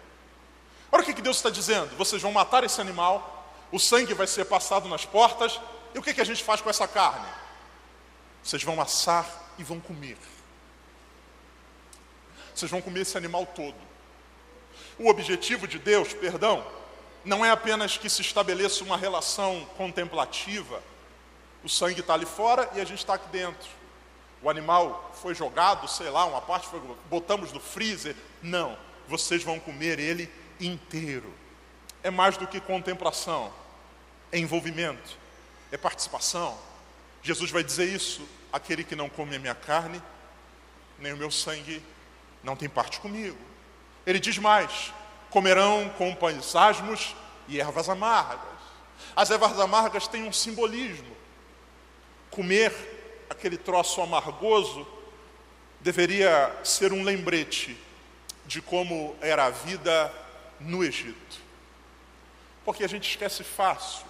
Olha 0.91 1.03
o 1.03 1.07
que 1.07 1.21
Deus 1.21 1.37
está 1.37 1.51
dizendo: 1.51 1.97
vocês 1.97 2.23
vão 2.23 2.33
matar 2.33 2.63
esse 2.63 2.81
animal, 2.81 3.53
o 3.73 3.79
sangue 3.79 4.15
vai 4.15 4.29
ser 4.29 4.45
passado 4.45 4.89
nas 4.89 5.05
portas, 5.05 5.61
e 5.93 5.99
o 5.99 6.03
que 6.03 6.21
a 6.21 6.25
gente 6.25 6.43
faz 6.43 6.61
com 6.61 6.71
essa 6.71 6.87
carne? 6.87 7.27
Vocês 8.43 8.63
vão 8.63 8.81
assar 8.81 9.27
e 9.59 9.65
vão 9.65 9.81
comer. 9.81 10.19
Vocês 12.55 12.71
vão 12.71 12.81
comer 12.81 13.01
esse 13.01 13.17
animal 13.17 13.45
todo. 13.47 13.94
O 14.99 15.09
objetivo 15.09 15.67
de 15.67 15.79
Deus, 15.79 16.13
perdão, 16.13 16.65
não 17.25 17.45
é 17.45 17.51
apenas 17.51 17.97
que 17.97 18.09
se 18.09 18.21
estabeleça 18.21 18.85
uma 18.85 18.97
relação 18.97 19.67
contemplativa. 19.77 20.83
O 21.65 21.69
sangue 21.69 22.01
está 22.01 22.15
ali 22.15 22.27
fora 22.27 22.69
e 22.75 22.81
a 22.81 22.85
gente 22.85 22.99
está 22.99 23.15
aqui 23.15 23.29
dentro. 23.29 23.69
O 24.43 24.51
animal 24.51 25.11
foi 25.23 25.35
jogado, 25.35 25.89
sei 25.89 26.11
lá, 26.11 26.27
uma 26.27 26.41
parte 26.41 26.69
foi, 26.69 26.81
botamos 27.09 27.51
no 27.51 27.59
freezer. 27.59 28.15
Não, 28.43 28.77
vocês 29.09 29.43
vão 29.43 29.59
comer 29.59 29.99
ele 29.99 30.31
inteiro. 30.61 31.33
É 32.03 32.11
mais 32.11 32.37
do 32.37 32.47
que 32.47 32.61
contemplação, 32.61 33.51
é 34.31 34.39
envolvimento, 34.39 35.17
é 35.73 35.79
participação. 35.79 36.59
Jesus 37.23 37.51
vai 37.51 37.65
dizer 37.65 37.87
isso: 37.87 38.21
aquele 38.53 38.85
que 38.85 38.95
não 38.95 39.09
come 39.09 39.35
a 39.35 39.39
minha 39.39 39.55
carne, 39.55 40.01
nem 40.99 41.15
o 41.15 41.17
meu 41.17 41.31
sangue, 41.31 41.83
não 42.43 42.55
tem 42.55 42.69
parte 42.69 43.01
comigo. 43.01 43.39
Ele 44.07 44.19
diz 44.19 44.39
mais: 44.39 44.93
comerão 45.31 45.89
com 45.97 46.15
pães 46.15 46.55
asmos 46.55 47.15
e 47.49 47.61
ervas 47.61 47.89
amargas. 47.89 48.41
As 49.17 49.31
ervas 49.31 49.59
amargas 49.59 50.07
têm 50.07 50.25
um 50.25 50.33
simbolismo. 50.33 51.17
Comer 52.31 52.73
aquele 53.29 53.57
troço 53.57 54.01
amargoso 54.01 54.87
deveria 55.81 56.55
ser 56.65 56.93
um 56.93 57.03
lembrete 57.03 57.79
de 58.47 58.61
como 58.61 59.17
era 59.21 59.47
a 59.47 59.51
vida 59.51 60.13
no 60.61 60.85
Egito. 60.85 61.39
Porque 62.65 62.85
a 62.85 62.89
gente 62.89 63.09
esquece 63.09 63.45
fácil. 63.45 64.07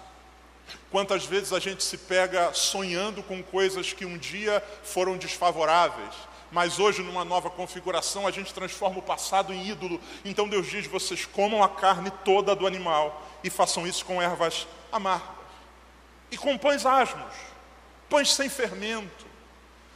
Quantas 0.89 1.25
vezes 1.25 1.53
a 1.53 1.59
gente 1.59 1.83
se 1.83 1.97
pega 1.97 2.53
sonhando 2.53 3.21
com 3.21 3.43
coisas 3.43 3.93
que 3.93 4.05
um 4.05 4.17
dia 4.17 4.63
foram 4.83 5.17
desfavoráveis, 5.17 6.15
mas 6.51 6.79
hoje, 6.79 7.01
numa 7.01 7.25
nova 7.25 7.49
configuração, 7.49 8.27
a 8.27 8.31
gente 8.31 8.53
transforma 8.53 8.99
o 8.99 9.03
passado 9.03 9.53
em 9.53 9.67
ídolo. 9.67 9.99
Então 10.23 10.47
Deus 10.47 10.67
diz: 10.67 10.87
vocês 10.87 11.25
comam 11.25 11.63
a 11.63 11.69
carne 11.69 12.11
toda 12.23 12.55
do 12.55 12.67
animal 12.67 13.21
e 13.43 13.49
façam 13.49 13.85
isso 13.85 14.05
com 14.05 14.21
ervas 14.21 14.67
amargas 14.91 15.35
e 16.31 16.37
com 16.37 16.57
pães 16.57 16.85
asmos, 16.85 17.33
pães 18.09 18.33
sem 18.33 18.49
fermento. 18.49 19.25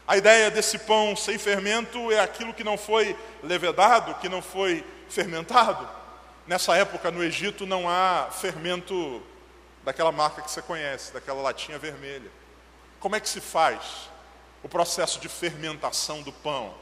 A 0.08 0.18
ideia 0.18 0.50
desse 0.50 0.80
pão 0.80 1.16
sem 1.16 1.38
fermento 1.38 2.12
é 2.12 2.20
aquilo 2.20 2.54
que 2.54 2.64
não 2.64 2.78
foi 2.78 3.16
levedado, 3.44 4.16
que 4.16 4.30
não 4.30 4.42
foi 4.42 4.84
fermentado. 5.08 5.88
Nessa 6.48 6.76
época 6.76 7.12
no 7.12 7.24
Egito 7.24 7.68
não 7.68 7.88
há 7.88 8.30
fermento 8.32 9.22
daquela 9.84 10.12
marca 10.12 10.42
que 10.42 10.50
você 10.50 10.62
conhece, 10.62 11.14
daquela 11.14 11.42
latinha 11.42 11.78
vermelha. 11.78 12.32
Como 13.00 13.16
é 13.16 13.20
que 13.20 13.30
se 13.30 13.40
faz? 13.40 14.10
O 14.64 14.70
processo 14.70 15.20
de 15.20 15.30
fermentação 15.30 16.22
do 16.22 16.32
pão. 16.32 16.74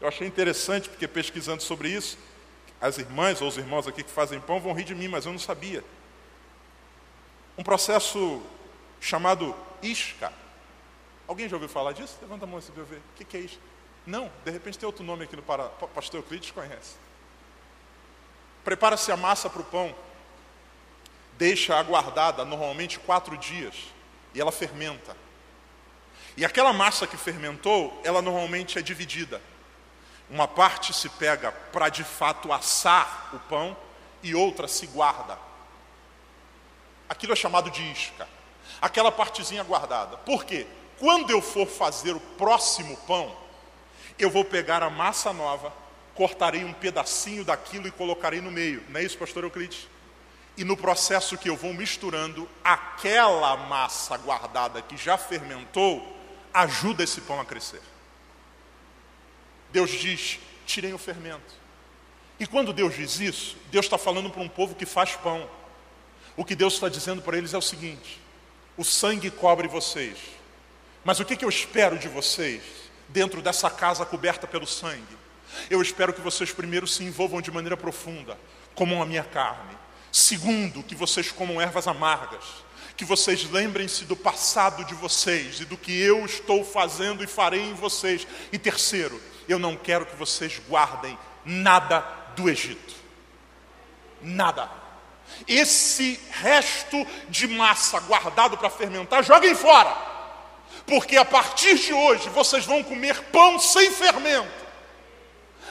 Eu 0.00 0.08
achei 0.08 0.26
interessante, 0.26 0.88
porque 0.88 1.08
pesquisando 1.08 1.62
sobre 1.62 1.88
isso, 1.88 2.18
as 2.80 2.98
irmãs 2.98 3.40
ou 3.40 3.48
os 3.48 3.56
irmãos 3.56 3.88
aqui 3.88 4.02
que 4.02 4.10
fazem 4.10 4.40
pão 4.40 4.60
vão 4.60 4.72
rir 4.72 4.84
de 4.84 4.94
mim, 4.94 5.08
mas 5.08 5.26
eu 5.26 5.32
não 5.32 5.38
sabia. 5.38 5.82
Um 7.56 7.64
processo 7.64 8.40
chamado 9.00 9.54
isca. 9.82 10.32
Alguém 11.26 11.48
já 11.48 11.56
ouviu 11.56 11.68
falar 11.68 11.92
disso? 11.92 12.16
Levanta 12.22 12.44
a 12.44 12.48
mão 12.48 12.60
se 12.60 12.70
eu 12.74 12.84
ver. 12.84 12.98
O 12.98 13.24
que 13.24 13.36
é 13.36 13.40
isca? 13.40 13.60
Não, 14.06 14.30
de 14.44 14.50
repente 14.50 14.78
tem 14.78 14.86
outro 14.86 15.04
nome 15.04 15.24
aqui 15.24 15.36
no 15.36 15.42
Pará. 15.42 15.64
Pastor 15.94 16.20
Euclides 16.20 16.50
conhece. 16.50 16.94
Prepara-se 18.64 19.10
a 19.10 19.16
massa 19.16 19.50
para 19.50 19.60
o 19.60 19.64
pão. 19.64 19.94
Deixa 21.36 21.76
aguardada 21.76 22.44
normalmente 22.44 22.98
quatro 22.98 23.36
dias. 23.36 23.74
E 24.34 24.40
ela 24.40 24.52
fermenta. 24.52 25.16
E 26.38 26.44
aquela 26.44 26.72
massa 26.72 27.04
que 27.04 27.16
fermentou, 27.16 28.00
ela 28.04 28.22
normalmente 28.22 28.78
é 28.78 28.80
dividida. 28.82 29.42
Uma 30.30 30.46
parte 30.46 30.94
se 30.94 31.08
pega 31.08 31.50
para 31.50 31.88
de 31.88 32.04
fato 32.04 32.52
assar 32.52 33.30
o 33.32 33.40
pão 33.40 33.76
e 34.22 34.36
outra 34.36 34.68
se 34.68 34.86
guarda. 34.86 35.36
Aquilo 37.08 37.32
é 37.32 37.36
chamado 37.36 37.72
de 37.72 37.82
isca. 37.90 38.28
Aquela 38.80 39.10
partezinha 39.10 39.64
guardada. 39.64 40.16
Por 40.18 40.44
quê? 40.44 40.64
Quando 41.00 41.30
eu 41.32 41.42
for 41.42 41.66
fazer 41.66 42.12
o 42.12 42.20
próximo 42.20 42.96
pão, 42.98 43.36
eu 44.16 44.30
vou 44.30 44.44
pegar 44.44 44.80
a 44.80 44.88
massa 44.88 45.32
nova, 45.32 45.72
cortarei 46.14 46.64
um 46.64 46.72
pedacinho 46.72 47.44
daquilo 47.44 47.88
e 47.88 47.90
colocarei 47.90 48.40
no 48.40 48.52
meio. 48.52 48.84
Não 48.88 49.00
é 49.00 49.02
isso, 49.02 49.18
pastor 49.18 49.42
Euclides? 49.42 49.88
E 50.56 50.62
no 50.62 50.76
processo 50.76 51.36
que 51.36 51.50
eu 51.50 51.56
vou 51.56 51.74
misturando, 51.74 52.48
aquela 52.62 53.56
massa 53.56 54.16
guardada 54.16 54.80
que 54.80 54.96
já 54.96 55.18
fermentou, 55.18 56.16
ajuda 56.62 57.04
esse 57.04 57.20
pão 57.20 57.40
a 57.40 57.44
crescer. 57.44 57.82
Deus 59.70 59.90
diz: 59.90 60.38
tirem 60.66 60.92
o 60.92 60.98
fermento. 60.98 61.54
E 62.40 62.46
quando 62.46 62.72
Deus 62.72 62.94
diz 62.94 63.18
isso, 63.18 63.56
Deus 63.70 63.86
está 63.86 63.98
falando 63.98 64.30
para 64.30 64.42
um 64.42 64.48
povo 64.48 64.74
que 64.74 64.86
faz 64.86 65.16
pão. 65.16 65.48
O 66.36 66.44
que 66.44 66.54
Deus 66.54 66.74
está 66.74 66.88
dizendo 66.88 67.20
para 67.22 67.36
eles 67.36 67.54
é 67.54 67.58
o 67.58 67.62
seguinte: 67.62 68.20
o 68.76 68.84
sangue 68.84 69.30
cobre 69.30 69.68
vocês, 69.68 70.18
mas 71.04 71.20
o 71.20 71.24
que, 71.24 71.36
que 71.36 71.44
eu 71.44 71.48
espero 71.48 71.98
de 71.98 72.08
vocês 72.08 72.62
dentro 73.08 73.42
dessa 73.42 73.70
casa 73.70 74.04
coberta 74.04 74.46
pelo 74.46 74.66
sangue? 74.66 75.18
Eu 75.70 75.80
espero 75.80 76.12
que 76.12 76.20
vocês 76.20 76.52
primeiro 76.52 76.86
se 76.86 77.02
envolvam 77.02 77.40
de 77.40 77.50
maneira 77.50 77.76
profunda, 77.76 78.38
comam 78.74 79.02
a 79.02 79.06
minha 79.06 79.24
carne. 79.24 79.76
Segundo, 80.12 80.82
que 80.82 80.94
vocês 80.94 81.30
comam 81.32 81.60
ervas 81.60 81.86
amargas 81.86 82.44
que 82.96 83.04
vocês 83.04 83.44
lembrem-se 83.50 84.04
do 84.04 84.16
passado 84.16 84.84
de 84.84 84.94
vocês 84.94 85.60
e 85.60 85.64
do 85.64 85.76
que 85.76 85.92
eu 85.98 86.24
estou 86.24 86.64
fazendo 86.64 87.22
e 87.22 87.26
farei 87.26 87.62
em 87.62 87.74
vocês. 87.74 88.26
E 88.52 88.58
terceiro, 88.58 89.20
eu 89.48 89.58
não 89.58 89.76
quero 89.76 90.06
que 90.06 90.16
vocês 90.16 90.60
guardem 90.68 91.18
nada 91.44 92.00
do 92.36 92.48
Egito. 92.48 92.94
Nada. 94.20 94.70
Esse 95.46 96.20
resto 96.30 97.06
de 97.28 97.46
massa 97.46 98.00
guardado 98.00 98.58
para 98.58 98.70
fermentar, 98.70 99.22
joguem 99.22 99.54
fora. 99.54 99.96
Porque 100.86 101.16
a 101.16 101.24
partir 101.24 101.76
de 101.76 101.92
hoje 101.92 102.28
vocês 102.30 102.64
vão 102.64 102.82
comer 102.82 103.22
pão 103.24 103.58
sem 103.58 103.90
fermento 103.90 104.67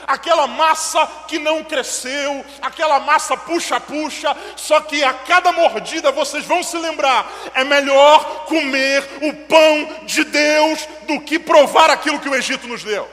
aquela 0.06 0.46
massa 0.46 1.06
que 1.26 1.38
não 1.38 1.62
cresceu, 1.64 2.44
aquela 2.62 2.98
massa 3.00 3.36
puxa-puxa, 3.36 4.36
só 4.56 4.80
que 4.80 5.02
a 5.04 5.12
cada 5.12 5.52
mordida 5.52 6.10
vocês 6.10 6.44
vão 6.44 6.62
se 6.62 6.76
lembrar: 6.78 7.30
é 7.54 7.64
melhor 7.64 8.46
comer 8.46 9.04
o 9.22 9.32
pão 9.46 10.04
de 10.04 10.24
Deus 10.24 10.86
do 11.06 11.20
que 11.20 11.38
provar 11.38 11.90
aquilo 11.90 12.20
que 12.20 12.28
o 12.28 12.34
Egito 12.34 12.66
nos 12.66 12.82
deu. 12.82 13.08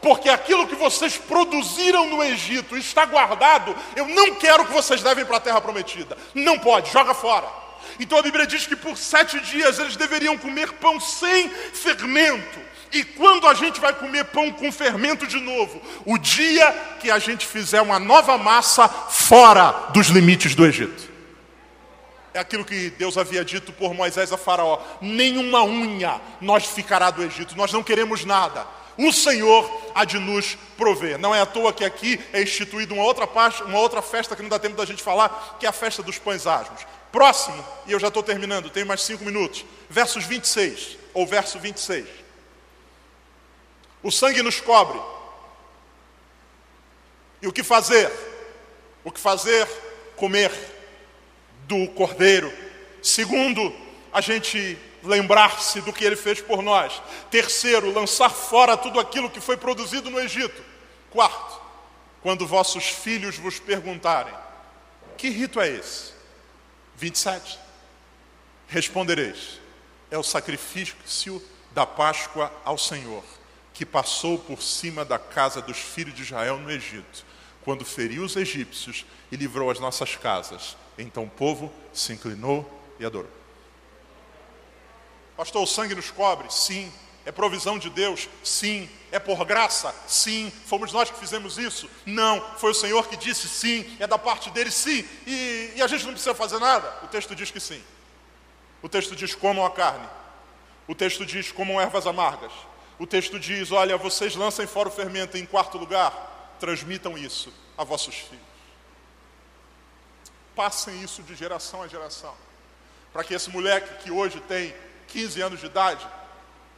Porque 0.00 0.30
aquilo 0.30 0.66
que 0.66 0.74
vocês 0.74 1.18
produziram 1.18 2.06
no 2.06 2.24
Egito 2.24 2.76
está 2.76 3.04
guardado, 3.04 3.76
eu 3.94 4.08
não 4.08 4.34
quero 4.34 4.64
que 4.64 4.72
vocês 4.72 5.02
levem 5.02 5.26
para 5.26 5.36
a 5.36 5.40
terra 5.40 5.60
prometida. 5.60 6.16
Não 6.34 6.58
pode, 6.58 6.90
joga 6.90 7.12
fora. 7.12 7.46
Então 7.98 8.18
a 8.18 8.22
Bíblia 8.22 8.46
diz 8.46 8.66
que 8.66 8.76
por 8.76 8.96
sete 8.96 9.38
dias 9.40 9.78
eles 9.78 9.96
deveriam 9.96 10.38
comer 10.38 10.72
pão 10.74 10.98
sem 10.98 11.48
fermento. 11.50 12.60
E 12.92 13.04
quando 13.04 13.46
a 13.46 13.54
gente 13.54 13.80
vai 13.80 13.92
comer 13.92 14.24
pão 14.26 14.50
com 14.52 14.72
fermento 14.72 15.26
de 15.26 15.38
novo? 15.38 15.80
O 16.04 16.18
dia 16.18 16.72
que 17.00 17.10
a 17.10 17.18
gente 17.18 17.46
fizer 17.46 17.80
uma 17.80 17.98
nova 17.98 18.36
massa 18.36 18.88
fora 18.88 19.70
dos 19.92 20.08
limites 20.08 20.54
do 20.54 20.66
Egito. 20.66 21.08
é 22.32 22.38
aquilo 22.40 22.64
que 22.64 22.90
Deus 22.90 23.18
havia 23.18 23.44
dito 23.44 23.72
por 23.72 23.94
Moisés 23.94 24.32
a 24.32 24.36
Faraó: 24.36 24.80
nenhuma 25.00 25.64
unha 25.64 26.20
nós 26.40 26.64
ficará 26.64 27.10
do 27.10 27.22
Egito, 27.22 27.56
nós 27.56 27.72
não 27.72 27.82
queremos 27.82 28.24
nada. 28.24 28.66
O 28.98 29.12
Senhor 29.12 29.90
há 29.94 30.04
de 30.04 30.18
nos 30.18 30.58
prover. 30.76 31.18
Não 31.18 31.34
é 31.34 31.40
à 31.40 31.46
toa 31.46 31.72
que 31.72 31.84
aqui 31.84 32.20
é 32.32 32.42
instituída 32.42 32.92
uma 32.92 33.04
outra, 33.04 33.26
parte, 33.26 33.62
uma 33.62 33.78
outra 33.78 34.02
festa 34.02 34.36
que 34.36 34.42
não 34.42 34.48
dá 34.48 34.58
tempo 34.58 34.76
da 34.76 34.84
gente 34.84 35.02
falar, 35.02 35.56
que 35.58 35.64
é 35.64 35.68
a 35.68 35.72
festa 35.72 36.02
dos 36.02 36.18
pães 36.18 36.46
asmos. 36.46 36.86
Próximo, 37.10 37.64
e 37.86 37.92
eu 37.92 37.98
já 37.98 38.08
estou 38.08 38.22
terminando, 38.22 38.68
tenho 38.68 38.86
mais 38.86 39.02
cinco 39.02 39.24
minutos. 39.24 39.64
Versos 39.88 40.24
26, 40.24 40.98
ou 41.14 41.26
verso 41.26 41.58
26. 41.58 42.06
O 44.02 44.10
sangue 44.10 44.42
nos 44.42 44.60
cobre. 44.60 45.00
E 47.42 47.46
o 47.46 47.52
que 47.52 47.62
fazer? 47.62 48.10
O 49.04 49.10
que 49.10 49.20
fazer? 49.20 49.66
Comer 50.16 50.52
do 51.66 51.88
cordeiro. 51.88 52.52
Segundo, 53.02 53.74
a 54.12 54.20
gente 54.20 54.78
lembrar-se 55.02 55.80
do 55.80 55.92
que 55.92 56.04
ele 56.04 56.16
fez 56.16 56.40
por 56.40 56.62
nós. 56.62 57.00
Terceiro, 57.30 57.92
lançar 57.92 58.30
fora 58.30 58.76
tudo 58.76 59.00
aquilo 59.00 59.30
que 59.30 59.40
foi 59.40 59.56
produzido 59.56 60.10
no 60.10 60.20
Egito. 60.20 60.62
Quarto, 61.10 61.60
quando 62.22 62.46
vossos 62.46 62.88
filhos 62.88 63.36
vos 63.36 63.58
perguntarem: 63.58 64.34
Que 65.16 65.30
rito 65.30 65.60
é 65.60 65.68
esse? 65.68 66.12
27. 66.96 67.58
Respondereis: 68.68 69.60
É 70.10 70.18
o 70.18 70.22
sacrifício 70.22 71.42
da 71.72 71.86
Páscoa 71.86 72.52
ao 72.64 72.76
Senhor, 72.76 73.24
que 73.80 73.86
passou 73.86 74.38
por 74.38 74.60
cima 74.60 75.06
da 75.06 75.18
casa 75.18 75.62
dos 75.62 75.78
filhos 75.78 76.14
de 76.14 76.20
Israel 76.20 76.58
no 76.58 76.70
Egito, 76.70 77.24
quando 77.64 77.82
feriu 77.82 78.22
os 78.22 78.36
egípcios 78.36 79.06
e 79.32 79.36
livrou 79.36 79.70
as 79.70 79.80
nossas 79.80 80.16
casas 80.16 80.76
então 81.00 81.24
o 81.24 81.30
povo 81.30 81.72
se 81.94 82.12
inclinou 82.12 82.68
e 82.98 83.06
adorou. 83.06 83.30
Pastor, 85.34 85.62
o 85.62 85.66
sangue 85.66 85.94
nos 85.94 86.10
cobre? 86.10 86.52
Sim. 86.52 86.92
É 87.24 87.32
provisão 87.32 87.78
de 87.78 87.88
Deus? 87.88 88.28
Sim. 88.44 88.86
É 89.10 89.18
por 89.18 89.42
graça? 89.46 89.94
Sim. 90.06 90.52
Fomos 90.66 90.92
nós 90.92 91.10
que 91.10 91.18
fizemos 91.18 91.56
isso? 91.56 91.88
Não. 92.04 92.40
Foi 92.58 92.72
o 92.72 92.74
Senhor 92.74 93.08
que 93.08 93.16
disse 93.16 93.48
sim. 93.48 93.96
É 93.98 94.06
da 94.06 94.18
parte 94.18 94.50
dele? 94.50 94.70
Sim. 94.70 95.08
E, 95.26 95.72
e 95.76 95.82
a 95.82 95.86
gente 95.86 96.04
não 96.04 96.12
precisa 96.12 96.34
fazer 96.34 96.58
nada? 96.58 96.92
O 97.02 97.08
texto 97.08 97.34
diz 97.34 97.50
que 97.50 97.60
sim. 97.60 97.82
O 98.82 98.88
texto 98.88 99.16
diz: 99.16 99.34
comam 99.34 99.64
a 99.64 99.70
carne. 99.70 100.06
O 100.86 100.94
texto 100.94 101.24
diz: 101.24 101.50
comam 101.50 101.80
ervas 101.80 102.06
amargas. 102.06 102.52
O 103.00 103.06
texto 103.06 103.40
diz: 103.40 103.72
olha, 103.72 103.96
vocês 103.96 104.36
lancem 104.36 104.68
fora 104.68 104.88
o 104.88 104.92
fermento. 104.92 105.36
Em 105.36 105.44
quarto 105.44 105.76
lugar, 105.76 106.56
transmitam 106.60 107.18
isso 107.18 107.52
a 107.76 107.82
vossos 107.82 108.14
filhos 108.14 108.50
passem 110.60 111.02
isso 111.02 111.22
de 111.22 111.34
geração 111.34 111.82
a 111.82 111.88
geração. 111.88 112.34
Para 113.14 113.24
que 113.24 113.32
esse 113.32 113.48
moleque 113.48 114.02
que 114.02 114.10
hoje 114.10 114.40
tem 114.40 114.74
15 115.08 115.40
anos 115.40 115.60
de 115.60 115.64
idade, 115.64 116.06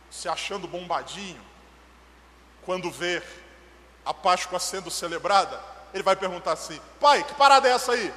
se 0.09 0.29
achando 0.29 0.69
bombadinho, 0.69 1.45
quando 2.65 2.93
ver 2.93 3.25
a 4.05 4.15
Páscoa 4.15 4.61
sendo 4.61 4.89
celebrada, 4.89 5.61
ele 5.93 6.05
vai 6.05 6.15
perguntar 6.15 6.53
assim: 6.53 6.81
pai, 7.01 7.25
que 7.25 7.35
parada 7.35 7.69
é 7.69 7.73
essa 7.73 7.91
aí? 7.91 8.15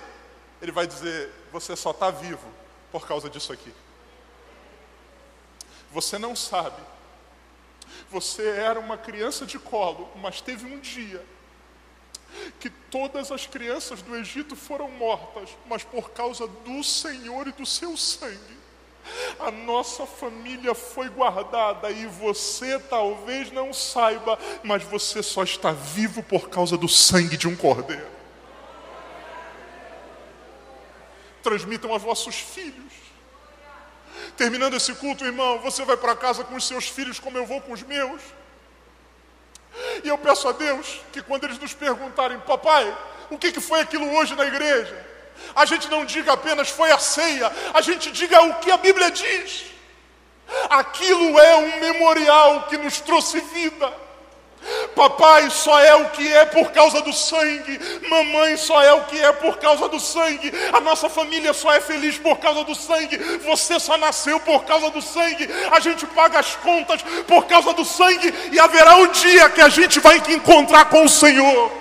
Ele 0.61 0.71
vai 0.71 0.85
dizer: 0.85 1.31
você 1.51 1.75
só 1.75 1.89
está 1.89 2.11
vivo 2.11 2.47
por 2.91 3.07
causa 3.07 3.27
disso 3.27 3.51
aqui. 3.51 3.73
Você 5.91 6.19
não 6.19 6.35
sabe. 6.35 6.79
Você 8.09 8.47
era 8.47 8.79
uma 8.79 8.97
criança 8.97 9.45
de 9.45 9.59
colo, 9.59 10.09
mas 10.15 10.41
teve 10.41 10.65
um 10.65 10.79
dia 10.79 11.23
que 12.59 12.69
todas 12.69 13.31
as 13.31 13.47
crianças 13.47 14.01
do 14.01 14.15
Egito 14.15 14.55
foram 14.55 14.89
mortas, 14.91 15.49
mas 15.67 15.83
por 15.83 16.11
causa 16.11 16.47
do 16.47 16.83
Senhor 16.83 17.47
e 17.47 17.51
do 17.51 17.65
seu 17.65 17.95
sangue. 17.95 18.55
A 19.39 19.51
nossa 19.51 20.05
família 20.05 20.73
foi 20.73 21.09
guardada 21.09 21.91
e 21.91 22.07
você 22.07 22.79
talvez 22.79 23.51
não 23.51 23.71
saiba, 23.71 24.37
mas 24.63 24.83
você 24.83 25.21
só 25.21 25.43
está 25.43 25.71
vivo 25.71 26.23
por 26.23 26.49
causa 26.49 26.75
do 26.77 26.87
sangue 26.87 27.37
de 27.37 27.47
um 27.47 27.55
cordeiro. 27.55 28.07
Transmitam 31.43 31.91
aos 31.91 32.01
vossos 32.01 32.35
filhos. 32.35 32.93
Terminando 34.37 34.75
esse 34.75 34.93
culto, 34.95 35.23
irmão, 35.23 35.59
você 35.59 35.83
vai 35.85 35.95
para 35.95 36.15
casa 36.15 36.43
com 36.43 36.55
os 36.55 36.67
seus 36.67 36.87
filhos 36.87 37.19
como 37.19 37.37
eu 37.37 37.45
vou 37.45 37.61
com 37.61 37.71
os 37.71 37.83
meus. 37.83 38.21
E 40.03 40.07
eu 40.07 40.17
peço 40.17 40.47
a 40.47 40.51
Deus 40.51 41.01
que 41.11 41.21
quando 41.21 41.45
eles 41.45 41.59
nos 41.59 41.73
perguntarem, 41.73 42.39
papai, 42.39 42.97
o 43.29 43.37
que 43.37 43.59
foi 43.59 43.81
aquilo 43.81 44.13
hoje 44.15 44.35
na 44.35 44.45
igreja? 44.45 45.05
A 45.55 45.65
gente 45.65 45.89
não 45.89 46.05
diga 46.05 46.33
apenas 46.33 46.69
foi 46.69 46.91
a 46.91 46.99
ceia, 46.99 47.51
a 47.73 47.81
gente 47.81 48.11
diga 48.11 48.41
o 48.41 48.55
que 48.55 48.71
a 48.71 48.77
Bíblia 48.77 49.11
diz. 49.11 49.65
Aquilo 50.69 51.39
é 51.39 51.55
um 51.57 51.79
memorial 51.79 52.63
que 52.67 52.77
nos 52.77 52.99
trouxe 53.01 53.39
vida. 53.39 54.04
Papai 54.95 55.49
só 55.49 55.79
é 55.79 55.93
o 55.95 56.09
que 56.09 56.33
é 56.33 56.45
por 56.45 56.71
causa 56.71 57.01
do 57.01 57.13
sangue. 57.13 57.79
Mamãe 58.09 58.57
só 58.57 58.81
é 58.81 58.93
o 58.93 59.03
que 59.05 59.19
é 59.21 59.31
por 59.33 59.57
causa 59.57 59.87
do 59.89 59.99
sangue. 59.99 60.51
A 60.73 60.79
nossa 60.79 61.09
família 61.09 61.53
só 61.53 61.71
é 61.73 61.81
feliz 61.81 62.17
por 62.17 62.37
causa 62.39 62.63
do 62.63 62.73
sangue. 62.73 63.17
Você 63.17 63.79
só 63.79 63.97
nasceu 63.97 64.39
por 64.39 64.63
causa 64.65 64.89
do 64.89 65.01
sangue. 65.01 65.47
A 65.71 65.79
gente 65.79 66.05
paga 66.07 66.39
as 66.39 66.55
contas 66.55 67.01
por 67.27 67.45
causa 67.45 67.73
do 67.73 67.85
sangue. 67.85 68.33
E 68.51 68.59
haverá 68.59 68.95
um 68.95 69.07
dia 69.07 69.49
que 69.49 69.61
a 69.61 69.69
gente 69.69 69.99
vai 69.99 70.17
encontrar 70.29 70.85
com 70.85 71.03
o 71.03 71.09
Senhor. 71.09 71.71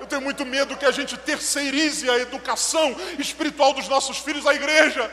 Eu 0.00 0.06
tenho 0.06 0.22
muito 0.22 0.44
medo 0.44 0.76
que 0.76 0.84
a 0.84 0.92
gente 0.92 1.16
terceirize 1.16 2.08
a 2.08 2.18
educação 2.18 2.94
espiritual 3.18 3.72
dos 3.72 3.88
nossos 3.88 4.18
filhos 4.18 4.46
à 4.46 4.54
igreja. 4.54 5.10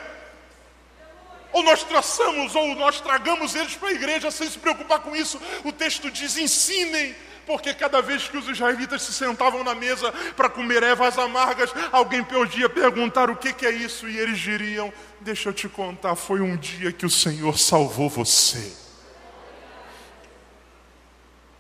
Ou 1.52 1.64
nós 1.64 1.84
traçamos, 1.84 2.56
ou 2.56 2.76
nós 2.76 3.02
tragamos 3.02 3.56
eles 3.56 3.76
para 3.76 3.90
a 3.90 3.94
igreja 3.94 4.30
sem 4.30 4.50
se 4.50 4.60
preocupar 4.60 5.00
com 5.00 5.16
isso. 5.16 5.42
O 5.64 5.72
texto 5.72 6.12
diz: 6.12 6.38
ensinem, 6.38 7.16
porque 7.46 7.74
cada 7.74 8.02
vez 8.02 8.28
que 8.28 8.38
os 8.38 8.48
israelitas 8.48 9.02
se 9.02 9.12
sentavam 9.12 9.64
na 9.64 9.74
mesa 9.74 10.12
para 10.36 10.50
comer 10.50 10.84
ervas 10.84 11.18
amargas, 11.18 11.72
alguém 11.92 12.24
podia 12.24 12.70
perguntar 12.70 13.30
o 13.30 13.36
que, 13.36 13.52
que 13.52 13.66
é 13.66 13.72
isso, 13.72 14.08
e 14.08 14.20
eles 14.20 14.38
diriam: 14.38 14.94
Deixa 15.20 15.50
eu 15.50 15.54
te 15.54 15.68
contar, 15.68 16.16
foi 16.16 16.40
um 16.42 16.56
dia 16.56 16.92
que 16.92 17.06
o 17.06 17.10
Senhor 17.10 17.58
salvou 17.58 18.08
você. 18.08 18.72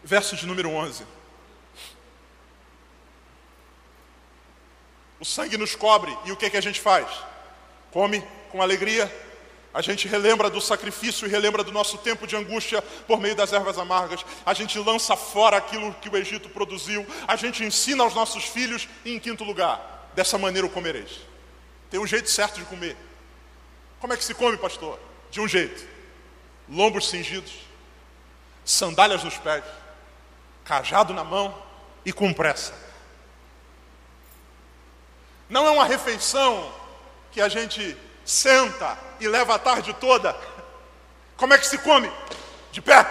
Verso 0.04 0.36
de 0.36 0.45
número 0.45 0.69
11. 0.69 1.04
O 5.19 5.25
sangue 5.25 5.58
nos 5.58 5.75
cobre, 5.75 6.15
e 6.25 6.32
o 6.32 6.38
que, 6.38 6.49
que 6.49 6.58
a 6.58 6.62
gente 6.62 6.80
faz? 6.80 7.08
Come 7.91 8.23
com 8.52 8.62
alegria 8.62 9.12
a 9.80 9.82
gente 9.82 10.10
relembra 10.10 10.50
do 10.50 10.60
sacrifício 10.60 11.26
e 11.26 11.32
relembra 11.32 11.63
do 11.63 11.72
nosso 11.72 11.98
tempo 12.00 12.28
de 12.28 12.36
angústia 12.36 12.82
por 13.08 13.18
meio 13.18 13.34
das 13.34 13.54
ervas 13.54 13.78
amargas. 13.78 14.26
A 14.46 14.54
gente 14.54 14.78
lança 14.78 15.15
fora 15.15 15.56
aquilo 15.56 15.94
que 15.94 16.10
o 16.10 16.18
Egito 16.18 16.50
produziu. 16.50 17.08
A 17.26 17.38
gente 17.38 17.63
ensina 17.63 18.04
aos 18.04 18.13
nossos 18.13 18.44
filhos. 18.44 18.89
E 19.06 19.15
em 19.15 19.20
quinto 19.20 19.46
lugar, 19.46 20.12
dessa 20.13 20.38
maneira 20.38 20.68
o 20.68 20.70
comereis. 20.70 21.22
Tem 21.89 21.98
um 21.98 22.06
jeito 22.06 22.30
certo 22.30 22.60
de 22.60 22.65
comer. 22.65 22.98
Como 24.02 24.12
é 24.12 24.18
que 24.18 24.24
se 24.26 24.34
come, 24.34 24.58
pastor? 24.58 25.00
De 25.32 25.39
um 25.39 25.48
jeito: 25.48 25.88
lombos 26.68 27.08
cingidos, 27.08 27.54
sandálias 28.65 29.24
nos 29.24 29.38
pés, 29.38 29.63
cajado 30.65 31.13
na 31.13 31.24
mão 31.24 31.58
e 32.04 32.12
com 32.12 32.34
pressa. 32.34 32.74
Não 35.50 35.65
é 35.65 35.70
uma 35.70 35.86
refeição 35.86 36.70
que 37.32 37.39
a 37.39 37.48
gente 37.48 37.96
senta 38.30 38.98
e 39.20 39.28
leva 39.28 39.56
a 39.56 39.60
tarde 39.60 39.94
toda. 39.94 40.36
Como 41.36 41.54
é 41.54 41.58
que 41.58 41.65
se 41.65 41.78
come? 41.80 42.12
De 42.72 42.82
pé. 42.82 43.06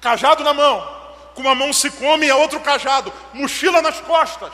Cajado 0.00 0.42
na 0.42 0.52
mão. 0.52 1.00
Com 1.34 1.42
uma 1.42 1.54
mão 1.54 1.72
se 1.72 1.90
come 1.90 2.26
e 2.26 2.30
a 2.30 2.36
outro 2.36 2.60
cajado. 2.60 3.12
Mochila 3.32 3.80
nas 3.80 4.00
costas. 4.00 4.52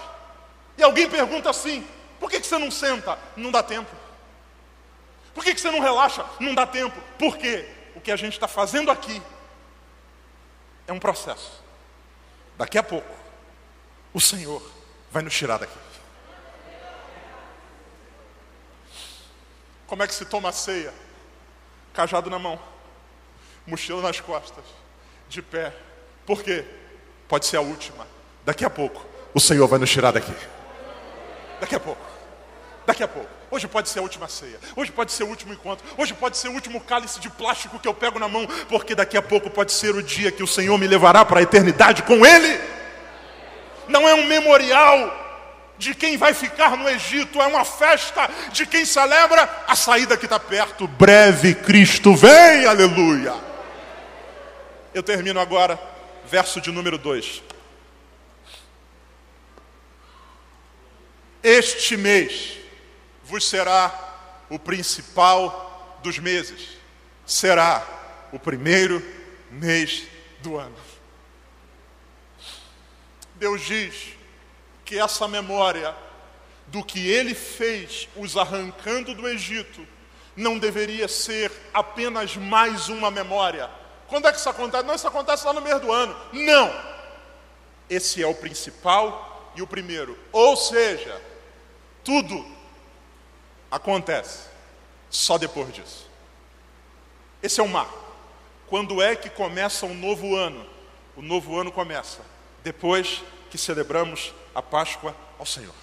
E 0.77 0.83
alguém 0.83 1.09
pergunta 1.09 1.49
assim: 1.49 1.87
por 2.21 2.31
que, 2.31 2.41
que 2.41 2.47
você 2.47 2.59
não 2.59 2.71
senta? 2.71 3.19
Não 3.37 3.51
dá 3.51 3.63
tempo. 3.63 3.91
Por 5.35 5.43
que, 5.43 5.55
que 5.55 5.61
você 5.61 5.71
não 5.71 5.81
relaxa? 5.81 6.25
Não 6.39 6.55
dá 6.55 6.67
tempo. 6.67 7.01
Por 7.19 7.39
quê? 7.39 7.69
O 7.95 8.01
que 8.01 8.13
a 8.13 8.17
gente 8.17 8.35
está 8.35 8.47
fazendo 8.47 8.91
aqui 8.91 9.23
é 10.87 10.93
um 10.93 10.99
processo. 10.99 11.63
Daqui 12.57 12.77
a 12.77 12.83
pouco, 12.83 13.15
o 14.13 14.21
Senhor 14.21 14.63
vai 15.11 15.23
nos 15.23 15.35
tirar 15.35 15.59
daqui. 15.59 15.88
Como 19.89 20.03
é 20.03 20.07
que 20.07 20.15
se 20.15 20.27
toma 20.27 20.51
a 20.51 20.53
ceia? 20.53 20.93
Cajado 21.95 22.29
na 22.31 22.39
mão, 22.39 22.61
mochila 23.67 24.03
nas 24.03 24.21
costas, 24.21 24.65
de 25.29 25.43
pé. 25.43 25.73
Por 26.27 26.43
quê? 26.43 26.65
Pode 27.27 27.47
ser 27.47 27.57
a 27.57 27.63
última. 27.63 28.07
Daqui 28.45 28.65
a 28.65 28.71
pouco, 28.71 29.05
o 29.35 29.41
Senhor 29.41 29.67
vai 29.67 29.79
nos 29.79 29.91
tirar 29.91 30.13
daqui. 30.13 30.33
Daqui 31.59 31.75
a 31.75 31.81
pouco. 31.81 32.03
Daqui 32.87 33.03
a 33.03 33.09
pouco. 33.09 33.29
Hoje 33.51 33.67
pode 33.67 33.89
ser 33.89 34.01
a 34.01 34.03
última 34.03 34.29
ceia. 34.29 34.61
Hoje 34.77 34.93
pode 34.93 35.11
ser 35.11 35.25
o 35.25 35.29
último 35.29 35.55
encontro. 35.55 35.87
Hoje 35.97 36.13
pode 36.13 36.37
ser 36.37 36.49
o 36.49 36.53
último 36.53 36.83
cálice 36.83 37.19
de 37.19 37.31
plástico 37.31 37.79
que 37.79 37.89
eu 37.89 37.95
pego 37.95 38.19
na 38.19 38.29
mão. 38.29 38.47
Porque 38.69 38.95
daqui 38.95 39.17
a 39.17 39.23
pouco 39.23 39.49
pode 39.49 39.73
ser 39.73 39.95
o 39.95 40.03
dia 40.03 40.31
que 40.31 40.43
o 40.43 40.47
Senhor 40.47 40.77
me 40.77 40.87
levará 40.87 41.25
para 41.25 41.41
a 41.41 41.43
eternidade 41.43 42.03
com 42.03 42.27
Ele. 42.27 42.61
Não 43.89 44.07
é 44.07 44.15
um 44.15 44.27
memorial 44.27 45.28
de 45.79 45.95
quem 45.95 46.17
vai 46.17 46.35
ficar 46.35 46.77
no 46.77 46.89
Egito, 46.89 47.41
é 47.41 47.47
uma 47.47 47.65
festa 47.65 48.29
de 48.53 48.67
quem 48.67 48.85
celebra 48.85 49.65
a 49.67 49.77
saída 49.77 50.17
que 50.17 50.27
está 50.27 50.39
perto. 50.39 50.89
Breve 50.89 51.55
Cristo 51.55 52.15
vem, 52.17 52.67
aleluia. 52.67 53.35
Eu 54.93 55.03
termino 55.03 55.39
agora, 55.39 55.81
verso 56.27 56.61
de 56.61 56.73
número 56.73 56.99
2. 56.99 57.43
Este 61.43 61.97
mês 61.97 62.59
vos 63.23 63.49
será 63.49 63.95
o 64.51 64.59
principal 64.59 65.99
dos 66.03 66.19
meses, 66.19 66.77
será 67.25 67.87
o 68.33 68.39
primeiro 68.39 69.03
mês 69.51 70.05
do 70.41 70.59
ano. 70.59 70.77
Deus 73.37 73.61
diz 73.63 74.18
que 74.89 74.99
essa 74.99 75.29
memória 75.29 75.95
do 76.69 76.83
que 76.83 77.11
ele 77.11 77.35
fez 77.35 78.09
os 78.17 78.39
arrancando 78.39 79.15
do 79.15 79.29
Egito 79.29 79.87
não 80.35 80.59
deveria 80.59 81.07
ser 81.07 81.53
apenas 81.75 82.35
mais 82.39 82.89
uma 82.89 83.11
memória. 83.11 83.69
Quando 84.07 84.27
é 84.27 84.33
que 84.33 84.39
isso 84.39 84.49
acontece? 84.49 84.85
Não, 84.85 84.95
isso 84.95 85.07
acontece 85.07 85.45
lá 85.45 85.53
no 85.53 85.61
meio 85.61 85.79
do 85.79 85.93
ano. 85.93 86.17
Não! 86.33 86.75
Esse 87.91 88.23
é 88.23 88.27
o 88.27 88.35
principal 88.35 89.53
e 89.55 89.61
o 89.61 89.67
primeiro. 89.67 90.19
Ou 90.33 90.57
seja, 90.57 91.21
tudo 92.03 92.47
acontece 93.71 94.49
só 95.11 95.37
depois 95.37 95.71
disso. 95.71 96.09
Esse 97.43 97.61
é 97.61 97.63
o 97.63 97.69
marco. 97.69 97.99
Quando 98.67 99.03
é 99.03 99.15
que 99.15 99.29
começa 99.29 99.85
um 99.85 99.95
novo 99.95 100.35
ano? 100.35 100.65
O 101.15 101.21
novo 101.21 101.59
ano 101.59 101.71
começa 101.71 102.23
depois 102.65 103.23
que 103.51 103.59
celebramos 103.59 104.33
a 104.55 104.63
Páscoa 104.63 105.15
ao 105.39 105.47
Senhor. 105.47 105.75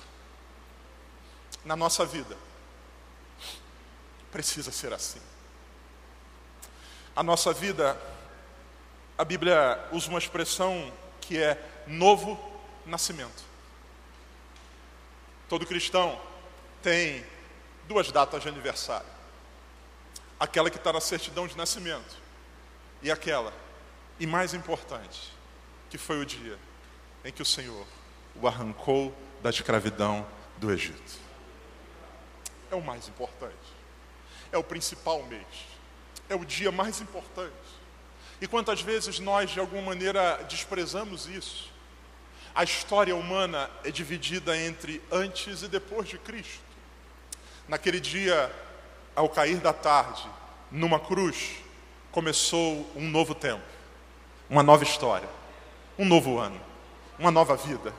Na 1.63 1.76
nossa 1.76 2.05
vida, 2.05 2.38
precisa 4.32 4.72
ser 4.72 4.93
assim. 4.93 5.22
A 7.16 7.24
nossa 7.24 7.53
vida, 7.53 7.99
a 9.18 9.24
Bíblia 9.24 9.88
usa 9.91 10.09
uma 10.09 10.20
expressão 10.20 10.91
que 11.22 11.41
é 11.41 11.57
novo 11.88 12.38
nascimento. 12.86 13.43
Todo 15.47 15.66
cristão 15.66 16.20
tem 16.84 17.26
duas 17.88 18.11
datas 18.11 18.43
de 18.43 18.49
aniversário: 18.49 19.07
aquela 20.39 20.70
que 20.70 20.78
está 20.78 20.91
na 20.91 21.01
certidão 21.01 21.47
de 21.47 21.57
nascimento 21.57 22.18
e 23.01 23.09
aquela, 23.09 23.53
e 24.20 24.28
mais 24.28 24.53
importante, 24.53 25.34
que 25.89 25.97
foi 25.97 26.20
o 26.20 26.26
dia 26.26 26.59
em 27.26 27.32
que 27.32 27.41
o 27.41 27.45
Senhor 27.45 27.86
o 28.39 28.47
arrancou 28.47 29.13
da 29.41 29.49
escravidão 29.49 30.26
do 30.57 30.71
Egito. 30.71 31.19
É 32.71 32.76
o 32.76 32.82
mais 32.82 33.07
importante. 33.07 33.55
É 34.51 34.57
o 34.57 34.63
principal 34.63 35.23
mês. 35.23 35.45
É 36.30 36.36
o 36.36 36.45
dia 36.45 36.71
mais 36.71 37.01
importante. 37.01 37.53
E 38.39 38.47
quantas 38.47 38.82
vezes 38.82 39.19
nós, 39.19 39.49
de 39.49 39.59
alguma 39.59 39.82
maneira, 39.82 40.45
desprezamos 40.47 41.26
isso? 41.26 41.71
A 42.53 42.63
história 42.63 43.15
humana 43.15 43.69
é 43.84 43.89
dividida 43.89 44.55
entre 44.57 45.01
antes 45.11 45.63
e 45.63 45.67
depois 45.67 46.07
de 46.07 46.17
Cristo. 46.19 46.63
Naquele 47.67 47.99
dia, 47.99 48.53
ao 49.15 49.28
cair 49.28 49.57
da 49.57 49.73
tarde, 49.73 50.30
numa 50.71 50.99
cruz, 50.99 51.57
começou 52.11 52.89
um 52.95 53.09
novo 53.09 53.34
tempo, 53.34 53.63
uma 54.49 54.61
nova 54.61 54.84
história, 54.84 55.28
um 55.97 56.05
novo 56.05 56.38
ano 56.38 56.74
uma 57.18 57.32
nova 57.32 57.55
vida. 57.55 57.93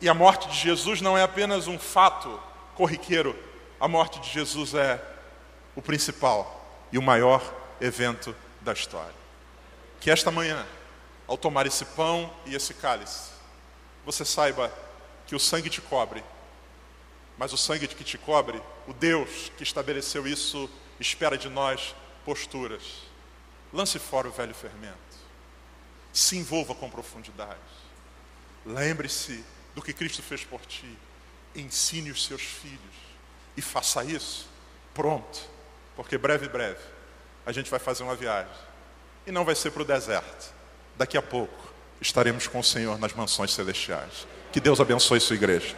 E 0.00 0.08
a 0.08 0.14
morte 0.14 0.48
de 0.48 0.56
Jesus 0.56 1.00
não 1.00 1.16
é 1.16 1.22
apenas 1.22 1.66
um 1.66 1.78
fato 1.78 2.40
corriqueiro, 2.74 3.36
a 3.78 3.86
morte 3.86 4.20
de 4.20 4.30
Jesus 4.30 4.74
é 4.74 5.02
o 5.74 5.82
principal 5.82 6.60
e 6.90 6.98
o 6.98 7.02
maior 7.02 7.42
evento 7.80 8.34
da 8.60 8.72
história. 8.72 9.14
Que 10.00 10.10
esta 10.10 10.30
manhã, 10.30 10.66
ao 11.26 11.36
tomar 11.36 11.66
esse 11.66 11.84
pão 11.84 12.32
e 12.46 12.54
esse 12.54 12.74
cálice, 12.74 13.30
você 14.04 14.24
saiba 14.24 14.72
que 15.26 15.34
o 15.34 15.40
sangue 15.40 15.70
te 15.70 15.80
cobre, 15.80 16.22
mas 17.38 17.52
o 17.52 17.56
sangue 17.56 17.88
que 17.88 18.04
te 18.04 18.18
cobre, 18.18 18.60
o 18.86 18.92
Deus 18.92 19.50
que 19.56 19.62
estabeleceu 19.62 20.26
isso, 20.26 20.68
espera 21.00 21.38
de 21.38 21.48
nós 21.48 21.94
posturas. 22.24 22.82
Lance 23.72 23.98
fora 23.98 24.28
o 24.28 24.32
velho 24.32 24.54
fermento. 24.54 24.96
Se 26.12 26.36
envolva 26.36 26.74
com 26.74 26.90
profundidade. 26.90 27.58
Lembre-se 28.64 29.44
do 29.74 29.82
que 29.82 29.92
Cristo 29.92 30.22
fez 30.22 30.44
por 30.44 30.60
ti. 30.66 30.96
Ensine 31.54 32.10
os 32.10 32.24
seus 32.24 32.42
filhos. 32.42 32.78
E 33.56 33.62
faça 33.62 34.04
isso 34.04 34.52
pronto. 34.94 35.40
Porque 35.96 36.16
breve, 36.16 36.48
breve, 36.48 36.80
a 37.44 37.52
gente 37.52 37.70
vai 37.70 37.80
fazer 37.80 38.02
uma 38.02 38.14
viagem. 38.14 38.52
E 39.26 39.32
não 39.32 39.44
vai 39.44 39.54
ser 39.54 39.70
para 39.70 39.82
o 39.82 39.84
deserto. 39.84 40.52
Daqui 40.96 41.16
a 41.16 41.22
pouco 41.22 41.72
estaremos 42.00 42.46
com 42.46 42.60
o 42.60 42.64
Senhor 42.64 42.98
nas 42.98 43.12
mansões 43.12 43.52
celestiais. 43.52 44.26
Que 44.50 44.60
Deus 44.60 44.80
abençoe 44.80 45.20
sua 45.20 45.36
igreja. 45.36 45.74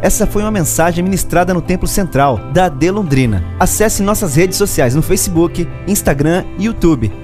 Essa 0.00 0.26
foi 0.26 0.42
uma 0.42 0.50
mensagem 0.50 1.02
ministrada 1.02 1.54
no 1.54 1.62
Templo 1.62 1.88
Central 1.88 2.36
da 2.52 2.66
AD 2.66 2.90
Londrina. 2.90 3.42
Acesse 3.58 4.02
nossas 4.02 4.36
redes 4.36 4.58
sociais 4.58 4.94
no 4.94 5.00
Facebook, 5.00 5.66
Instagram 5.88 6.44
e 6.58 6.66
YouTube 6.66 7.23